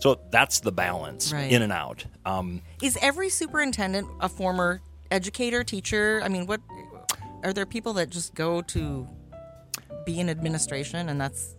So 0.00 0.18
that's 0.30 0.60
the 0.60 0.72
balance 0.72 1.32
Right. 1.32 1.50
in 1.52 1.62
and 1.62 1.72
out. 1.72 2.04
Um, 2.24 2.62
is 2.82 2.98
every 3.00 3.28
superintendent 3.28 4.08
a 4.20 4.28
former 4.28 4.80
educator, 5.10 5.62
teacher? 5.62 6.20
I 6.24 6.28
mean, 6.28 6.46
what 6.46 6.60
are 7.44 7.52
there 7.52 7.66
people 7.66 7.92
that 7.94 8.10
just 8.10 8.34
go 8.34 8.62
to 8.62 9.06
be 10.04 10.18
in 10.18 10.28
administration 10.28 11.08
and 11.08 11.20
that's 11.20 11.54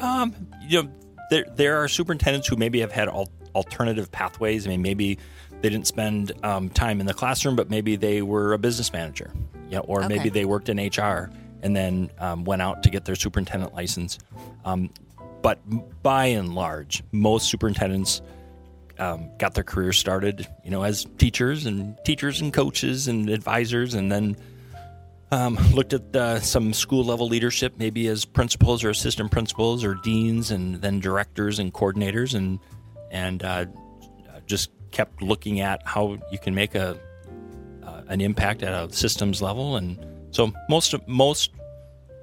Um, 0.00 0.34
you 0.66 0.82
know, 0.82 0.90
there 1.30 1.44
there 1.56 1.82
are 1.82 1.88
superintendents 1.88 2.48
who 2.48 2.56
maybe 2.56 2.80
have 2.80 2.92
had 2.92 3.08
al- 3.08 3.30
alternative 3.54 4.10
pathways. 4.10 4.66
I 4.66 4.70
mean, 4.70 4.82
maybe 4.82 5.18
they 5.62 5.70
didn't 5.70 5.86
spend 5.86 6.32
um, 6.42 6.68
time 6.68 7.00
in 7.00 7.06
the 7.06 7.14
classroom, 7.14 7.56
but 7.56 7.70
maybe 7.70 7.96
they 7.96 8.20
were 8.20 8.52
a 8.52 8.58
business 8.58 8.92
manager, 8.92 9.32
you 9.68 9.76
know, 9.76 9.80
or 9.82 10.00
Okay. 10.00 10.08
maybe 10.16 10.28
they 10.28 10.44
worked 10.44 10.68
in 10.68 10.76
HR 10.78 11.30
and 11.62 11.74
then 11.74 12.10
um, 12.18 12.44
went 12.44 12.60
out 12.60 12.82
to 12.82 12.90
get 12.90 13.04
their 13.04 13.14
superintendent 13.14 13.72
license. 13.72 14.18
Um, 14.64 14.90
but 15.40 15.60
by 16.02 16.26
and 16.26 16.54
large, 16.54 17.02
most 17.12 17.48
superintendents 17.48 18.22
um, 18.98 19.30
got 19.38 19.54
their 19.54 19.64
career 19.64 19.92
started, 19.92 20.46
you 20.64 20.70
know, 20.70 20.82
as 20.82 21.06
teachers 21.18 21.66
and 21.66 21.96
teachers 22.04 22.40
and 22.40 22.52
coaches 22.52 23.08
and 23.08 23.28
advisors, 23.30 23.94
and 23.94 24.10
then 24.10 24.36
um, 25.30 25.56
looked 25.72 25.92
at 25.94 26.14
uh, 26.14 26.40
some 26.40 26.72
school 26.72 27.04
level 27.04 27.26
leadership, 27.26 27.74
maybe 27.78 28.06
as 28.08 28.24
principals 28.24 28.84
or 28.84 28.90
assistant 28.90 29.30
principals 29.30 29.82
or 29.82 29.94
deans, 29.94 30.50
and 30.50 30.76
then 30.76 31.00
directors 31.00 31.58
and 31.58 31.72
coordinators, 31.72 32.34
and 32.34 32.58
and 33.10 33.42
uh, 33.42 33.64
just 34.46 34.70
kept 34.92 35.22
looking 35.22 35.60
at 35.60 35.82
how 35.84 36.18
you 36.30 36.38
can 36.38 36.54
make 36.54 36.74
a 36.74 36.96
uh, 37.82 38.02
an 38.08 38.20
impact 38.20 38.62
at 38.62 38.72
a 38.72 38.92
systems 38.92 39.42
level. 39.42 39.76
And 39.76 39.98
so 40.30 40.52
most 40.68 40.94
of 40.94 41.06
most 41.08 41.50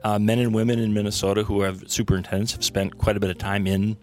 uh, 0.03 0.17
men 0.17 0.39
and 0.39 0.53
women 0.53 0.79
in 0.79 0.93
Minnesota 0.93 1.43
who 1.43 1.61
have 1.61 1.83
superintendents 1.87 2.53
have 2.53 2.63
spent 2.63 2.97
quite 2.97 3.17
a 3.17 3.19
bit 3.19 3.29
of 3.29 3.37
time 3.37 3.67
in 3.67 3.97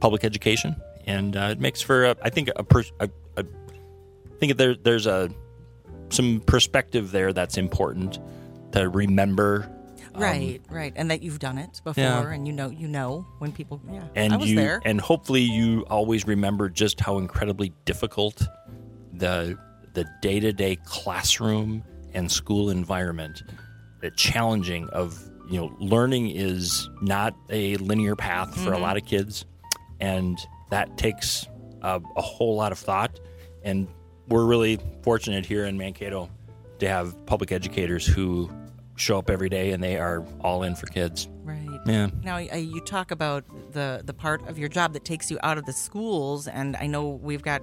public 0.00 0.24
education, 0.24 0.74
and 1.06 1.36
uh, 1.36 1.50
it 1.52 1.60
makes 1.60 1.80
for 1.80 2.06
a, 2.06 2.16
I 2.22 2.30
think 2.30 2.50
a, 2.56 2.64
pers- 2.64 2.92
a, 2.98 3.08
a 3.36 3.42
I 3.44 4.38
think 4.40 4.56
there 4.56 4.74
there's 4.74 5.06
a 5.06 5.30
some 6.10 6.40
perspective 6.40 7.12
there 7.12 7.32
that's 7.32 7.56
important 7.56 8.18
to 8.72 8.88
remember. 8.88 9.70
Um, 10.18 10.22
right, 10.22 10.60
right, 10.70 10.92
and 10.96 11.10
that 11.10 11.22
you've 11.22 11.38
done 11.38 11.58
it 11.58 11.80
before 11.84 12.02
Yeah. 12.04 12.30
and 12.30 12.46
you 12.46 12.52
know 12.52 12.70
you 12.70 12.88
know 12.88 13.26
when 13.38 13.52
people 13.52 13.80
yeah 13.90 14.02
and 14.14 14.32
I 14.34 14.36
was 14.36 14.50
you 14.50 14.56
there. 14.56 14.80
and 14.84 15.00
hopefully 15.00 15.42
you 15.42 15.84
always 15.90 16.26
remember 16.26 16.68
just 16.68 17.00
how 17.00 17.18
incredibly 17.18 17.72
difficult 17.84 18.42
the 19.12 19.58
the 19.94 20.04
day-to-day 20.22 20.76
classroom 20.84 21.82
and 22.14 22.30
school 22.30 22.70
environment 22.70 23.42
the 24.00 24.10
challenging 24.12 24.88
of 24.90 25.18
you 25.50 25.58
know 25.58 25.74
learning 25.78 26.30
is 26.30 26.88
not 27.00 27.34
a 27.50 27.76
linear 27.76 28.14
path 28.16 28.54
for 28.62 28.72
a 28.72 28.78
lot 28.78 28.96
of 28.96 29.04
kids 29.04 29.44
and 30.00 30.38
that 30.70 30.96
takes 30.98 31.46
a, 31.82 32.00
a 32.16 32.22
whole 32.22 32.54
lot 32.56 32.70
of 32.72 32.78
thought 32.78 33.18
and 33.64 33.88
we're 34.28 34.44
really 34.44 34.78
fortunate 35.02 35.44
here 35.46 35.64
in 35.64 35.76
mankato 35.78 36.28
to 36.78 36.86
have 36.88 37.14
public 37.26 37.50
educators 37.50 38.06
who 38.06 38.48
show 38.98 39.18
up 39.18 39.30
every 39.30 39.48
day 39.48 39.72
and 39.72 39.82
they 39.82 39.96
are 39.96 40.24
all 40.40 40.62
in 40.62 40.74
for 40.74 40.86
kids 40.86 41.28
Right. 41.48 41.80
Yeah. 41.86 42.10
Now 42.22 42.36
uh, 42.36 42.56
you 42.56 42.80
talk 42.80 43.10
about 43.10 43.42
the 43.72 44.02
the 44.04 44.12
part 44.12 44.46
of 44.48 44.58
your 44.58 44.68
job 44.68 44.92
that 44.92 45.06
takes 45.06 45.30
you 45.30 45.38
out 45.42 45.56
of 45.56 45.64
the 45.64 45.72
schools, 45.72 46.46
and 46.46 46.76
I 46.76 46.86
know 46.86 47.08
we've 47.08 47.40
got 47.42 47.62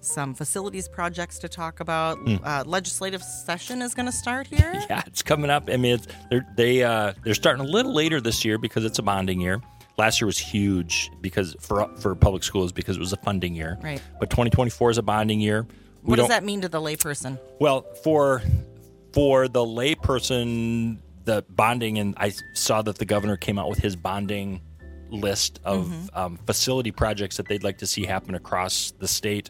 some 0.00 0.34
facilities 0.34 0.86
projects 0.86 1.38
to 1.38 1.48
talk 1.48 1.80
about. 1.80 2.18
Hmm. 2.18 2.36
Uh, 2.44 2.64
legislative 2.66 3.22
session 3.22 3.80
is 3.80 3.94
going 3.94 4.04
to 4.04 4.12
start 4.12 4.46
here. 4.48 4.74
Yeah, 4.90 5.02
it's 5.06 5.22
coming 5.22 5.50
up. 5.50 5.70
I 5.72 5.78
mean, 5.78 5.94
it's, 5.94 6.06
they're 6.30 6.46
they 6.56 6.82
uh, 6.82 7.14
they're 7.24 7.32
starting 7.32 7.64
a 7.64 7.68
little 7.68 7.94
later 7.94 8.20
this 8.20 8.44
year 8.44 8.58
because 8.58 8.84
it's 8.84 8.98
a 8.98 9.02
bonding 9.02 9.40
year. 9.40 9.62
last 9.96 10.20
year 10.20 10.26
was 10.26 10.38
huge 10.38 11.10
because 11.22 11.56
for 11.58 11.88
for 11.96 12.14
public 12.14 12.44
schools 12.44 12.70
because 12.70 12.96
it 12.96 13.00
was 13.00 13.14
a 13.14 13.18
funding 13.18 13.54
year. 13.54 13.78
Right. 13.82 14.02
But 14.20 14.28
2024 14.28 14.90
is 14.90 14.98
a 14.98 15.02
bonding 15.02 15.40
year. 15.40 15.66
We 16.02 16.10
What 16.10 16.16
does 16.16 16.28
that 16.28 16.44
mean 16.44 16.60
to 16.60 16.68
the 16.68 16.80
layperson? 16.82 17.38
Well, 17.58 17.86
for 18.04 18.42
for 19.16 19.48
the 19.48 19.64
layperson, 19.64 20.98
the 21.24 21.42
bonding, 21.48 21.98
and 21.98 22.14
I 22.18 22.34
saw 22.52 22.82
that 22.82 22.98
the 22.98 23.06
governor 23.06 23.38
came 23.38 23.58
out 23.58 23.70
with 23.70 23.78
his 23.78 23.96
bonding 23.96 24.60
list 25.08 25.58
of 25.64 26.10
um, 26.14 26.36
facility 26.46 26.90
projects 26.90 27.38
that 27.38 27.48
they'd 27.48 27.64
like 27.64 27.78
to 27.78 27.86
see 27.86 28.04
happen 28.04 28.34
across 28.34 28.92
the 28.98 29.08
state 29.08 29.48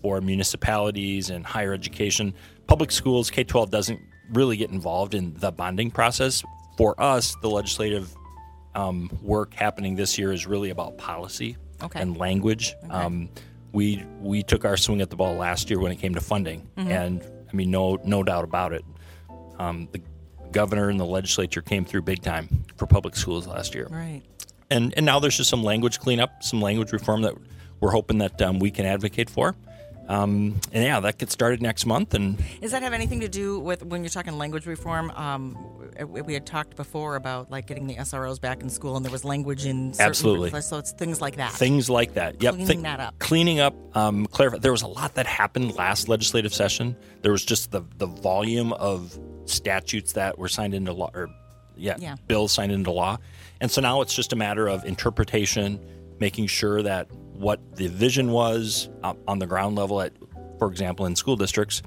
for 0.00 0.20
municipalities 0.20 1.28
and 1.28 1.44
higher 1.44 1.72
education. 1.74 2.32
Public 2.68 2.92
schools, 2.92 3.30
K 3.32 3.42
12 3.42 3.68
doesn't 3.70 3.98
really 4.32 4.56
get 4.56 4.70
involved 4.70 5.14
in 5.14 5.34
the 5.34 5.50
bonding 5.50 5.90
process. 5.90 6.44
For 6.76 6.94
us, 7.02 7.34
the 7.42 7.50
legislative 7.50 8.14
um, 8.76 9.10
work 9.22 9.54
happening 9.54 9.96
this 9.96 10.20
year 10.20 10.30
is 10.32 10.46
really 10.46 10.70
about 10.70 10.98
policy 10.98 11.56
Okay. 11.82 12.00
and 12.00 12.16
language. 12.16 12.76
Um, 12.90 13.28
we 13.72 14.04
we 14.20 14.44
took 14.44 14.64
our 14.64 14.76
swing 14.76 15.00
at 15.00 15.10
the 15.10 15.16
ball 15.16 15.34
last 15.34 15.68
year 15.68 15.80
when 15.80 15.90
it 15.90 15.96
came 15.96 16.14
to 16.14 16.20
funding, 16.20 16.70
and 16.76 17.24
I 17.52 17.56
mean, 17.56 17.72
no 17.72 17.98
no 18.04 18.22
doubt 18.22 18.44
about 18.44 18.72
it. 18.72 18.84
Um, 19.60 19.88
the 19.92 20.00
governor 20.52 20.88
and 20.88 20.98
the 20.98 21.04
legislature 21.04 21.60
came 21.60 21.84
through 21.84 22.02
big 22.02 22.22
time 22.22 22.64
for 22.76 22.86
public 22.86 23.14
schools 23.14 23.46
last 23.46 23.74
year, 23.74 23.86
Right. 23.90 24.22
and 24.70 24.94
and 24.96 25.04
now 25.04 25.20
there's 25.20 25.36
just 25.36 25.50
some 25.50 25.62
language 25.62 26.00
cleanup, 26.00 26.42
some 26.42 26.62
language 26.62 26.92
reform 26.92 27.22
that 27.22 27.34
we're 27.80 27.90
hoping 27.90 28.18
that 28.18 28.40
um, 28.40 28.58
we 28.58 28.70
can 28.70 28.86
advocate 28.86 29.28
for. 29.28 29.54
Um, 30.10 30.60
and 30.72 30.82
yeah, 30.82 30.98
that 30.98 31.18
gets 31.18 31.32
started 31.32 31.62
next 31.62 31.86
month, 31.86 32.14
and 32.14 32.36
Does 32.60 32.72
that 32.72 32.82
have 32.82 32.92
anything 32.92 33.20
to 33.20 33.28
do 33.28 33.60
with 33.60 33.84
when 33.84 34.02
you're 34.02 34.10
talking 34.10 34.36
language 34.38 34.66
reform? 34.66 35.12
Um, 35.14 35.56
we 36.08 36.34
had 36.34 36.44
talked 36.46 36.74
before 36.74 37.14
about 37.14 37.48
like 37.50 37.68
getting 37.68 37.86
the 37.86 37.94
SROs 37.94 38.40
back 38.40 38.60
in 38.60 38.70
school, 38.70 38.96
and 38.96 39.04
there 39.04 39.12
was 39.12 39.24
language 39.24 39.66
in 39.66 39.92
certain, 39.94 40.08
Absolutely. 40.08 40.60
So 40.62 40.78
it's 40.78 40.90
things 40.90 41.20
like 41.20 41.36
that. 41.36 41.52
things 41.52 41.88
like 41.88 42.14
that. 42.14 42.42
Yep, 42.42 42.54
Cleaning 42.54 42.82
that 42.82 42.98
up. 42.98 43.18
Cleaning 43.20 43.60
up, 43.60 43.74
um, 43.96 44.26
clarify. 44.26 44.58
There 44.58 44.72
was 44.72 44.82
a 44.82 44.88
lot 44.88 45.14
that 45.14 45.26
happened 45.26 45.76
last 45.76 46.08
legislative 46.08 46.52
session. 46.52 46.96
There 47.22 47.30
was 47.30 47.44
just 47.44 47.70
the 47.70 47.82
the 47.98 48.06
volume 48.06 48.72
of 48.72 49.16
statutes 49.44 50.14
that 50.14 50.38
were 50.38 50.48
signed 50.48 50.74
into 50.74 50.92
law, 50.92 51.10
or 51.14 51.28
yeah, 51.76 51.94
Yeah. 52.00 52.16
bills 52.26 52.50
signed 52.50 52.72
into 52.72 52.90
law, 52.90 53.18
and 53.60 53.70
so 53.70 53.80
now 53.80 54.00
it's 54.00 54.14
just 54.14 54.32
a 54.32 54.36
matter 54.36 54.66
of 54.66 54.84
interpretation, 54.84 55.78
making 56.18 56.48
sure 56.48 56.82
that 56.82 57.06
what 57.40 57.76
the 57.76 57.88
vision 57.88 58.30
was 58.30 58.90
uh, 59.02 59.14
on 59.26 59.38
the 59.38 59.46
ground 59.46 59.76
level 59.76 60.00
at, 60.02 60.12
for 60.58 60.68
example, 60.68 61.06
in 61.06 61.16
school 61.16 61.36
districts. 61.36 61.82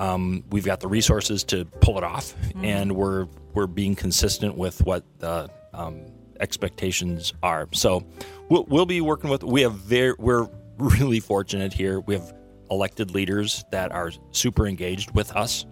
Um, 0.00 0.42
we've 0.50 0.64
got 0.64 0.80
the 0.80 0.88
resources 0.88 1.44
to 1.44 1.64
pull 1.64 1.96
it 1.96 2.04
off, 2.04 2.34
and 2.62 2.92
we're 2.92 3.28
we're 3.54 3.68
being 3.68 3.94
consistent 3.94 4.56
with 4.56 4.84
what 4.84 5.04
the 5.20 5.48
um, 5.72 6.06
expectations 6.40 7.32
are. 7.42 7.68
So 7.72 8.04
we'll, 8.48 8.64
we'll 8.64 8.86
be 8.86 9.00
working 9.00 9.30
with. 9.30 9.44
We 9.44 9.62
have 9.62 9.74
very 9.74 10.14
we're 10.18 10.48
really 10.78 11.20
fortunate 11.20 11.72
here. 11.72 12.00
We 12.00 12.14
have 12.14 12.34
elected 12.70 13.12
leaders 13.12 13.64
that 13.70 13.92
are 13.92 14.10
super 14.32 14.66
engaged 14.66 15.12
with 15.12 15.30
us. 15.36 15.66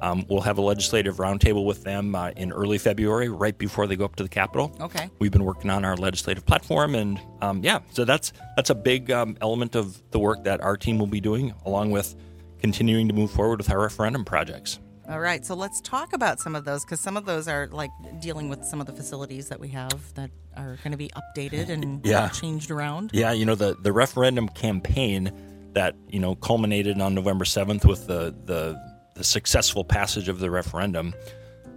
Um, 0.00 0.24
we'll 0.28 0.42
have 0.42 0.58
a 0.58 0.62
legislative 0.62 1.16
roundtable 1.16 1.64
with 1.66 1.82
them 1.82 2.14
uh, 2.14 2.30
in 2.36 2.52
early 2.52 2.78
February, 2.78 3.28
right 3.28 3.56
before 3.58 3.86
they 3.86 3.96
go 3.96 4.04
up 4.04 4.16
to 4.16 4.22
the 4.22 4.28
Capitol. 4.28 4.74
Okay. 4.80 5.10
We've 5.18 5.32
been 5.32 5.44
working 5.44 5.70
on 5.70 5.84
our 5.84 5.96
legislative 5.96 6.46
platform, 6.46 6.94
and 6.94 7.20
um, 7.42 7.62
yeah, 7.64 7.80
so 7.92 8.04
that's 8.04 8.32
that's 8.56 8.70
a 8.70 8.74
big 8.74 9.10
um, 9.10 9.36
element 9.40 9.74
of 9.74 10.00
the 10.12 10.18
work 10.18 10.44
that 10.44 10.60
our 10.60 10.76
team 10.76 10.98
will 10.98 11.06
be 11.08 11.20
doing, 11.20 11.52
along 11.66 11.90
with 11.90 12.14
continuing 12.60 13.08
to 13.08 13.14
move 13.14 13.30
forward 13.30 13.58
with 13.58 13.70
our 13.70 13.80
referendum 13.80 14.24
projects. 14.24 14.78
All 15.08 15.20
right, 15.20 15.44
so 15.44 15.54
let's 15.54 15.80
talk 15.80 16.12
about 16.12 16.38
some 16.38 16.54
of 16.54 16.64
those 16.66 16.84
because 16.84 17.00
some 17.00 17.16
of 17.16 17.24
those 17.24 17.48
are 17.48 17.66
like 17.68 17.90
dealing 18.20 18.48
with 18.50 18.62
some 18.64 18.78
of 18.80 18.86
the 18.86 18.92
facilities 18.92 19.48
that 19.48 19.58
we 19.58 19.68
have 19.68 20.12
that 20.14 20.30
are 20.56 20.76
going 20.84 20.90
to 20.92 20.98
be 20.98 21.10
updated 21.16 21.70
and 21.70 22.04
Yeah. 22.04 22.28
changed 22.28 22.70
around. 22.70 23.10
Yeah, 23.14 23.32
you 23.32 23.46
know 23.46 23.54
the 23.54 23.74
the 23.82 23.92
referendum 23.92 24.48
campaign 24.50 25.32
that 25.72 25.94
you 26.08 26.20
know 26.20 26.34
culminated 26.34 27.00
on 27.00 27.14
November 27.14 27.44
seventh 27.46 27.84
with 27.86 28.06
the 28.06 28.34
the 28.44 28.78
the 29.18 29.24
successful 29.24 29.84
passage 29.84 30.28
of 30.28 30.38
the 30.38 30.50
referendum. 30.50 31.12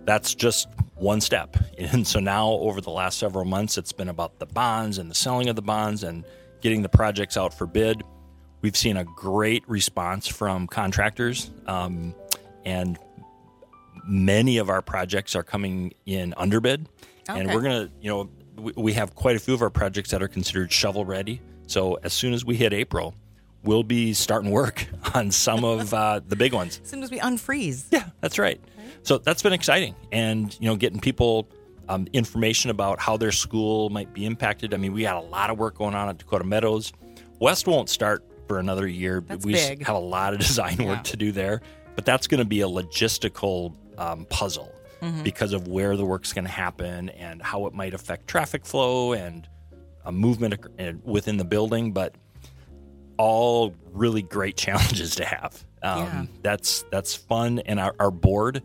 That's 0.05 0.33
just 0.33 0.67
one 0.95 1.19
step, 1.19 1.57
and 1.77 2.07
so 2.07 2.19
now 2.19 2.49
over 2.49 2.79
the 2.79 2.91
last 2.91 3.17
several 3.17 3.45
months, 3.45 3.77
it's 3.77 3.91
been 3.91 4.09
about 4.09 4.39
the 4.39 4.45
bonds 4.45 4.97
and 4.97 5.11
the 5.11 5.15
selling 5.15 5.49
of 5.49 5.55
the 5.55 5.61
bonds 5.61 6.03
and 6.03 6.23
getting 6.61 6.83
the 6.83 6.89
projects 6.89 7.35
out 7.35 7.53
for 7.53 7.65
bid. 7.67 8.03
We've 8.61 8.77
seen 8.77 8.95
a 8.95 9.03
great 9.03 9.67
response 9.67 10.27
from 10.27 10.67
contractors, 10.67 11.49
um, 11.65 12.13
and 12.63 12.97
many 14.07 14.57
of 14.57 14.69
our 14.69 14.81
projects 14.83 15.35
are 15.35 15.43
coming 15.43 15.93
in 16.05 16.33
underbid, 16.37 16.87
and 17.27 17.47
Okay. 17.47 17.55
we're 17.55 17.61
gonna, 17.61 17.89
you 18.01 18.09
know, 18.09 18.29
we, 18.57 18.73
we 18.77 18.93
have 18.93 19.15
quite 19.15 19.35
a 19.35 19.39
few 19.39 19.53
of 19.55 19.61
our 19.63 19.69
projects 19.71 20.11
that 20.11 20.21
are 20.21 20.27
considered 20.27 20.71
shovel 20.71 21.05
ready. 21.05 21.41
So 21.67 21.97
as 22.03 22.13
soon 22.13 22.33
as 22.33 22.45
we 22.45 22.55
hit 22.55 22.73
April, 22.73 23.15
we'll 23.63 23.83
be 23.83 24.13
starting 24.13 24.51
work 24.51 24.87
on 25.13 25.31
some 25.31 25.63
of 25.63 25.93
uh, 25.93 26.21
the 26.27 26.35
big 26.35 26.53
ones. 26.53 26.79
As 26.83 26.89
soon 26.91 27.03
as 27.03 27.11
we 27.11 27.19
unfreeze. 27.19 27.85
Yeah, 27.91 28.05
that's 28.21 28.37
right. 28.39 28.59
So 29.03 29.17
that's 29.17 29.41
been 29.41 29.53
exciting, 29.53 29.95
and 30.11 30.55
you 30.59 30.67
know, 30.69 30.75
getting 30.75 30.99
people 30.99 31.47
um, 31.89 32.07
information 32.13 32.69
about 32.69 32.99
how 32.99 33.17
their 33.17 33.31
school 33.31 33.89
might 33.89 34.13
be 34.13 34.25
impacted. 34.25 34.73
I 34.73 34.77
mean, 34.77 34.93
we 34.93 35.01
got 35.03 35.17
a 35.17 35.27
lot 35.27 35.49
of 35.49 35.57
work 35.57 35.77
going 35.77 35.95
on 35.95 36.07
at 36.09 36.17
Dakota 36.19 36.43
Meadows. 36.43 36.93
West 37.39 37.67
won't 37.67 37.89
start 37.89 38.23
for 38.47 38.59
another 38.59 38.87
year. 38.87 39.23
That's 39.25 39.45
we 39.45 39.53
big. 39.53 39.83
have 39.85 39.95
a 39.95 39.99
lot 39.99 40.33
of 40.33 40.39
design 40.47 40.77
Yeah. 40.79 40.87
work 40.89 41.03
to 41.05 41.17
do 41.17 41.31
there, 41.31 41.61
but 41.95 42.05
that's 42.05 42.27
going 42.27 42.39
to 42.39 42.45
be 42.45 42.61
a 42.61 42.67
logistical 42.67 43.75
um, 43.97 44.25
puzzle 44.25 44.71
Mm-hmm. 45.01 45.23
because 45.23 45.51
of 45.53 45.67
where 45.67 45.97
the 45.97 46.05
work's 46.05 46.31
going 46.31 46.45
to 46.45 46.51
happen 46.51 47.09
and 47.09 47.41
how 47.41 47.65
it 47.65 47.73
might 47.73 47.95
affect 47.95 48.27
traffic 48.27 48.63
flow 48.67 49.13
and 49.13 49.49
a 50.05 50.11
movement 50.11 50.53
uh, 50.79 50.91
within 51.03 51.37
the 51.37 51.43
building. 51.43 51.91
But 51.91 52.13
all 53.21 53.75
really 53.91 54.23
great 54.23 54.57
challenges 54.65 55.15
to 55.15 55.25
have. 55.25 55.63
Um, 55.83 55.99
Yeah. 55.99 56.25
That's 56.41 56.83
that's 56.91 57.15
fun, 57.15 57.59
and 57.59 57.79
our, 57.79 57.95
our 57.99 58.11
board 58.11 58.63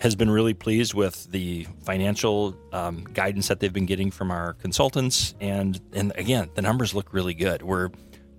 has 0.00 0.14
been 0.14 0.30
really 0.30 0.54
pleased 0.54 0.94
with 0.94 1.28
the 1.32 1.66
financial 1.82 2.56
um, 2.72 3.02
guidance 3.12 3.48
that 3.48 3.58
they've 3.58 3.72
been 3.72 3.86
getting 3.86 4.10
from 4.10 4.30
our 4.30 4.54
consultants, 4.54 5.34
and 5.40 5.80
and 5.92 6.12
again, 6.16 6.50
the 6.54 6.62
numbers 6.62 6.94
look 6.94 7.12
really 7.12 7.34
good. 7.34 7.62
We're 7.62 7.90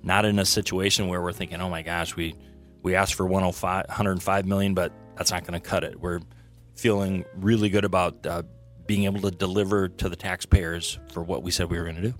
not 0.03 0.25
in 0.25 0.39
a 0.39 0.45
situation 0.45 1.07
where 1.07 1.21
we're 1.21 1.33
thinking, 1.33 1.61
oh 1.61 1.69
my 1.69 1.83
gosh, 1.83 2.15
we 2.15 2.35
we 2.83 2.95
asked 2.95 3.15
for 3.15 3.25
105, 3.25 3.85
105 3.87 4.45
million, 4.45 4.73
but 4.73 4.93
that's 5.15 5.31
not 5.31 5.45
going 5.45 5.59
to 5.59 5.65
cut 5.65 5.83
it. 5.83 5.99
We're 5.99 6.21
feeling 6.75 7.25
really 7.35 7.69
good 7.69 7.83
about 7.83 8.25
uh, 8.25 8.43
being 8.85 9.03
able 9.03 9.21
to 9.21 9.31
deliver 9.31 9.89
to 9.89 10.07
the 10.09 10.15
taxpayers 10.15 10.97
for 11.11 11.21
what 11.21 11.43
we 11.43 11.51
said 11.51 11.69
we 11.69 11.77
were 11.77 11.83
going 11.83 11.97
to 11.97 12.01
do. 12.01 12.13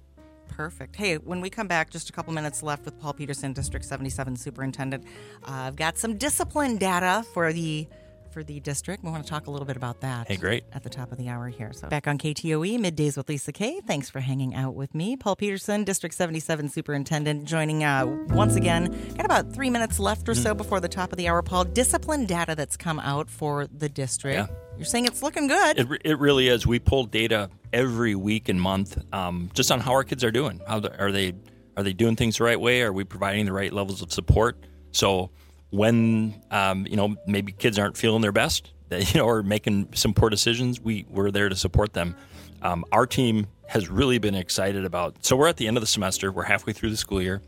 Perfect. 0.50 0.96
Hey, 0.96 1.18
when 1.18 1.40
we 1.42 1.50
come 1.50 1.68
back, 1.68 1.90
just 1.90 2.10
a 2.10 2.14
couple 2.14 2.34
minutes 2.34 2.62
left 2.62 2.84
with 2.86 3.00
Paul 3.00 3.14
Peterson, 3.14 3.54
District 3.54 3.86
77 3.86 4.36
Superintendent. 4.36 5.06
Uh, 5.48 5.52
I've 5.52 5.76
got 5.76 5.98
some 5.98 6.18
discipline 6.18 6.78
data 6.78 7.26
for 7.34 7.54
the 7.54 7.88
for 8.32 8.44
the 8.44 8.60
district. 8.60 9.04
We 9.04 9.10
want 9.10 9.24
to 9.24 9.30
talk 9.30 9.48
a 9.48 9.52
little 9.52 9.66
bit 9.66 9.76
about 9.76 10.02
that. 10.02 10.28
Hey, 10.28 10.38
great. 10.38 10.64
At 10.72 10.84
the 10.84 10.90
top 10.90 11.12
of 11.12 11.18
the 11.18 11.30
hour 11.30 11.48
here. 11.48 11.74
So 11.74 11.88
back 11.88 12.08
on 12.08 12.18
KTOE, 12.18 12.78
middays 12.80 13.18
with 13.18 13.28
Lisa 13.30 13.52
Kay. 13.52 13.82
Thanks 13.86 14.10
for 14.10 14.20
hanging 14.20 14.56
out 14.56 14.76
with 14.76 14.94
me. 14.94 15.16
Paul 15.16 15.36
Peterson, 15.36 15.84
District 15.84 16.14
77 16.14 16.70
Superintendent, 16.70 17.46
joining 17.46 17.84
uh, 17.84 18.06
once 18.30 18.56
again. 18.56 18.96
Got 19.16 19.26
about 19.26 19.52
three 19.54 19.70
minutes 19.70 20.00
left 20.00 20.30
or 20.30 20.36
so 20.36 20.54
before 20.54 20.80
the 20.80 20.90
top 20.90 21.12
of 21.12 21.18
the 21.18 21.28
hour. 21.28 21.42
Paul, 21.42 21.66
discipline 21.66 22.26
data 22.26 22.56
that's 22.56 22.78
come 22.78 23.00
out 23.00 23.30
for 23.30 23.68
the 23.68 23.90
district. 23.90 24.50
Yeah. 24.50 24.56
You're 24.78 24.86
saying 24.86 25.06
it's 25.06 25.22
looking 25.22 25.48
good. 25.48 25.80
It, 25.80 26.02
it 26.06 26.20
really 26.20 26.48
is. 26.48 26.66
We 26.66 26.80
pulled 26.80 27.12
data 27.12 27.50
every 27.74 28.16
week 28.16 28.50
and 28.50 28.60
month 28.60 28.98
um, 29.14 29.50
just 29.54 29.72
on 29.72 29.80
how 29.80 29.92
our 29.92 30.04
kids 30.04 30.24
are 30.24 30.32
doing. 30.32 30.62
How 30.68 30.80
the, 30.80 30.98
are 31.00 31.12
they 31.12 31.34
are 31.78 31.84
they 31.84 31.94
doing 31.94 32.16
things 32.16 32.38
the 32.38 32.44
right 32.44 32.60
way? 32.60 32.82
Are 32.82 32.92
we 32.92 33.04
providing 33.04 33.46
the 33.46 33.54
right 33.54 33.72
levels 33.72 34.02
of 34.02 34.12
support? 34.12 34.58
So 34.92 35.32
when 35.70 36.42
um, 36.52 36.86
you 36.88 36.96
know 36.96 37.16
maybe 37.26 37.52
kids 37.52 37.80
aren't 37.80 37.98
feeling 37.98 38.22
their 38.22 38.32
best, 38.32 38.72
you 38.92 39.20
know, 39.20 39.26
or 39.26 39.44
making 39.44 39.90
some 39.94 40.14
poor 40.14 40.30
decisions, 40.30 40.80
we 40.82 41.06
we're 41.10 41.32
there 41.32 41.50
to 41.50 41.56
support 41.56 41.94
them. 41.94 42.16
Um, 42.62 42.84
our 42.92 43.06
team 43.06 43.48
has 43.68 43.90
really 43.90 44.18
been 44.18 44.36
excited 44.36 44.84
about. 44.84 45.24
So 45.24 45.36
we're 45.36 45.48
at 45.48 45.58
the 45.58 45.68
end 45.68 45.78
of 45.78 45.82
the 45.82 45.88
semester. 45.88 46.32
We're 46.32 46.44
halfway 46.44 46.74
through 46.74 46.90
the 46.90 46.98
school 46.98 47.22
year, 47.22 47.42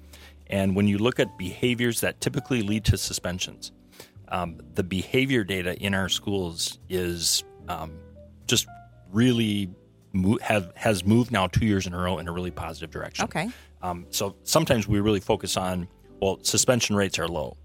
and 0.47 0.75
when 0.75 0.87
you 0.87 0.97
look 0.97 1.19
at 1.19 1.37
behaviors 1.37 2.01
that 2.01 2.21
typically 2.21 2.61
lead 2.61 2.85
to 2.85 2.97
suspensions, 2.97 3.71
um, 4.29 4.59
the 4.75 4.83
behavior 4.83 5.43
data 5.43 5.75
in 5.77 5.93
our 5.93 6.09
schools 6.09 6.79
is 6.89 7.43
um, 7.67 7.91
just 8.47 8.67
really 9.11 9.69
mo- 10.13 10.37
have 10.41 10.71
has 10.75 11.05
moved 11.05 11.31
now 11.31 11.47
two 11.47 11.65
years 11.65 11.87
in 11.87 11.93
a 11.93 11.97
row 11.97 12.17
in 12.19 12.27
a 12.27 12.31
really 12.31 12.51
positive 12.51 12.91
direction. 12.91 13.25
Okay. 13.25 13.49
Um, 13.81 14.05
so 14.09 14.35
sometimes 14.43 14.87
we 14.87 14.99
really 14.99 15.19
focus 15.19 15.57
on 15.57 15.87
well, 16.21 16.37
suspension 16.43 16.95
rates 16.95 17.17
are 17.17 17.27
low, 17.27 17.57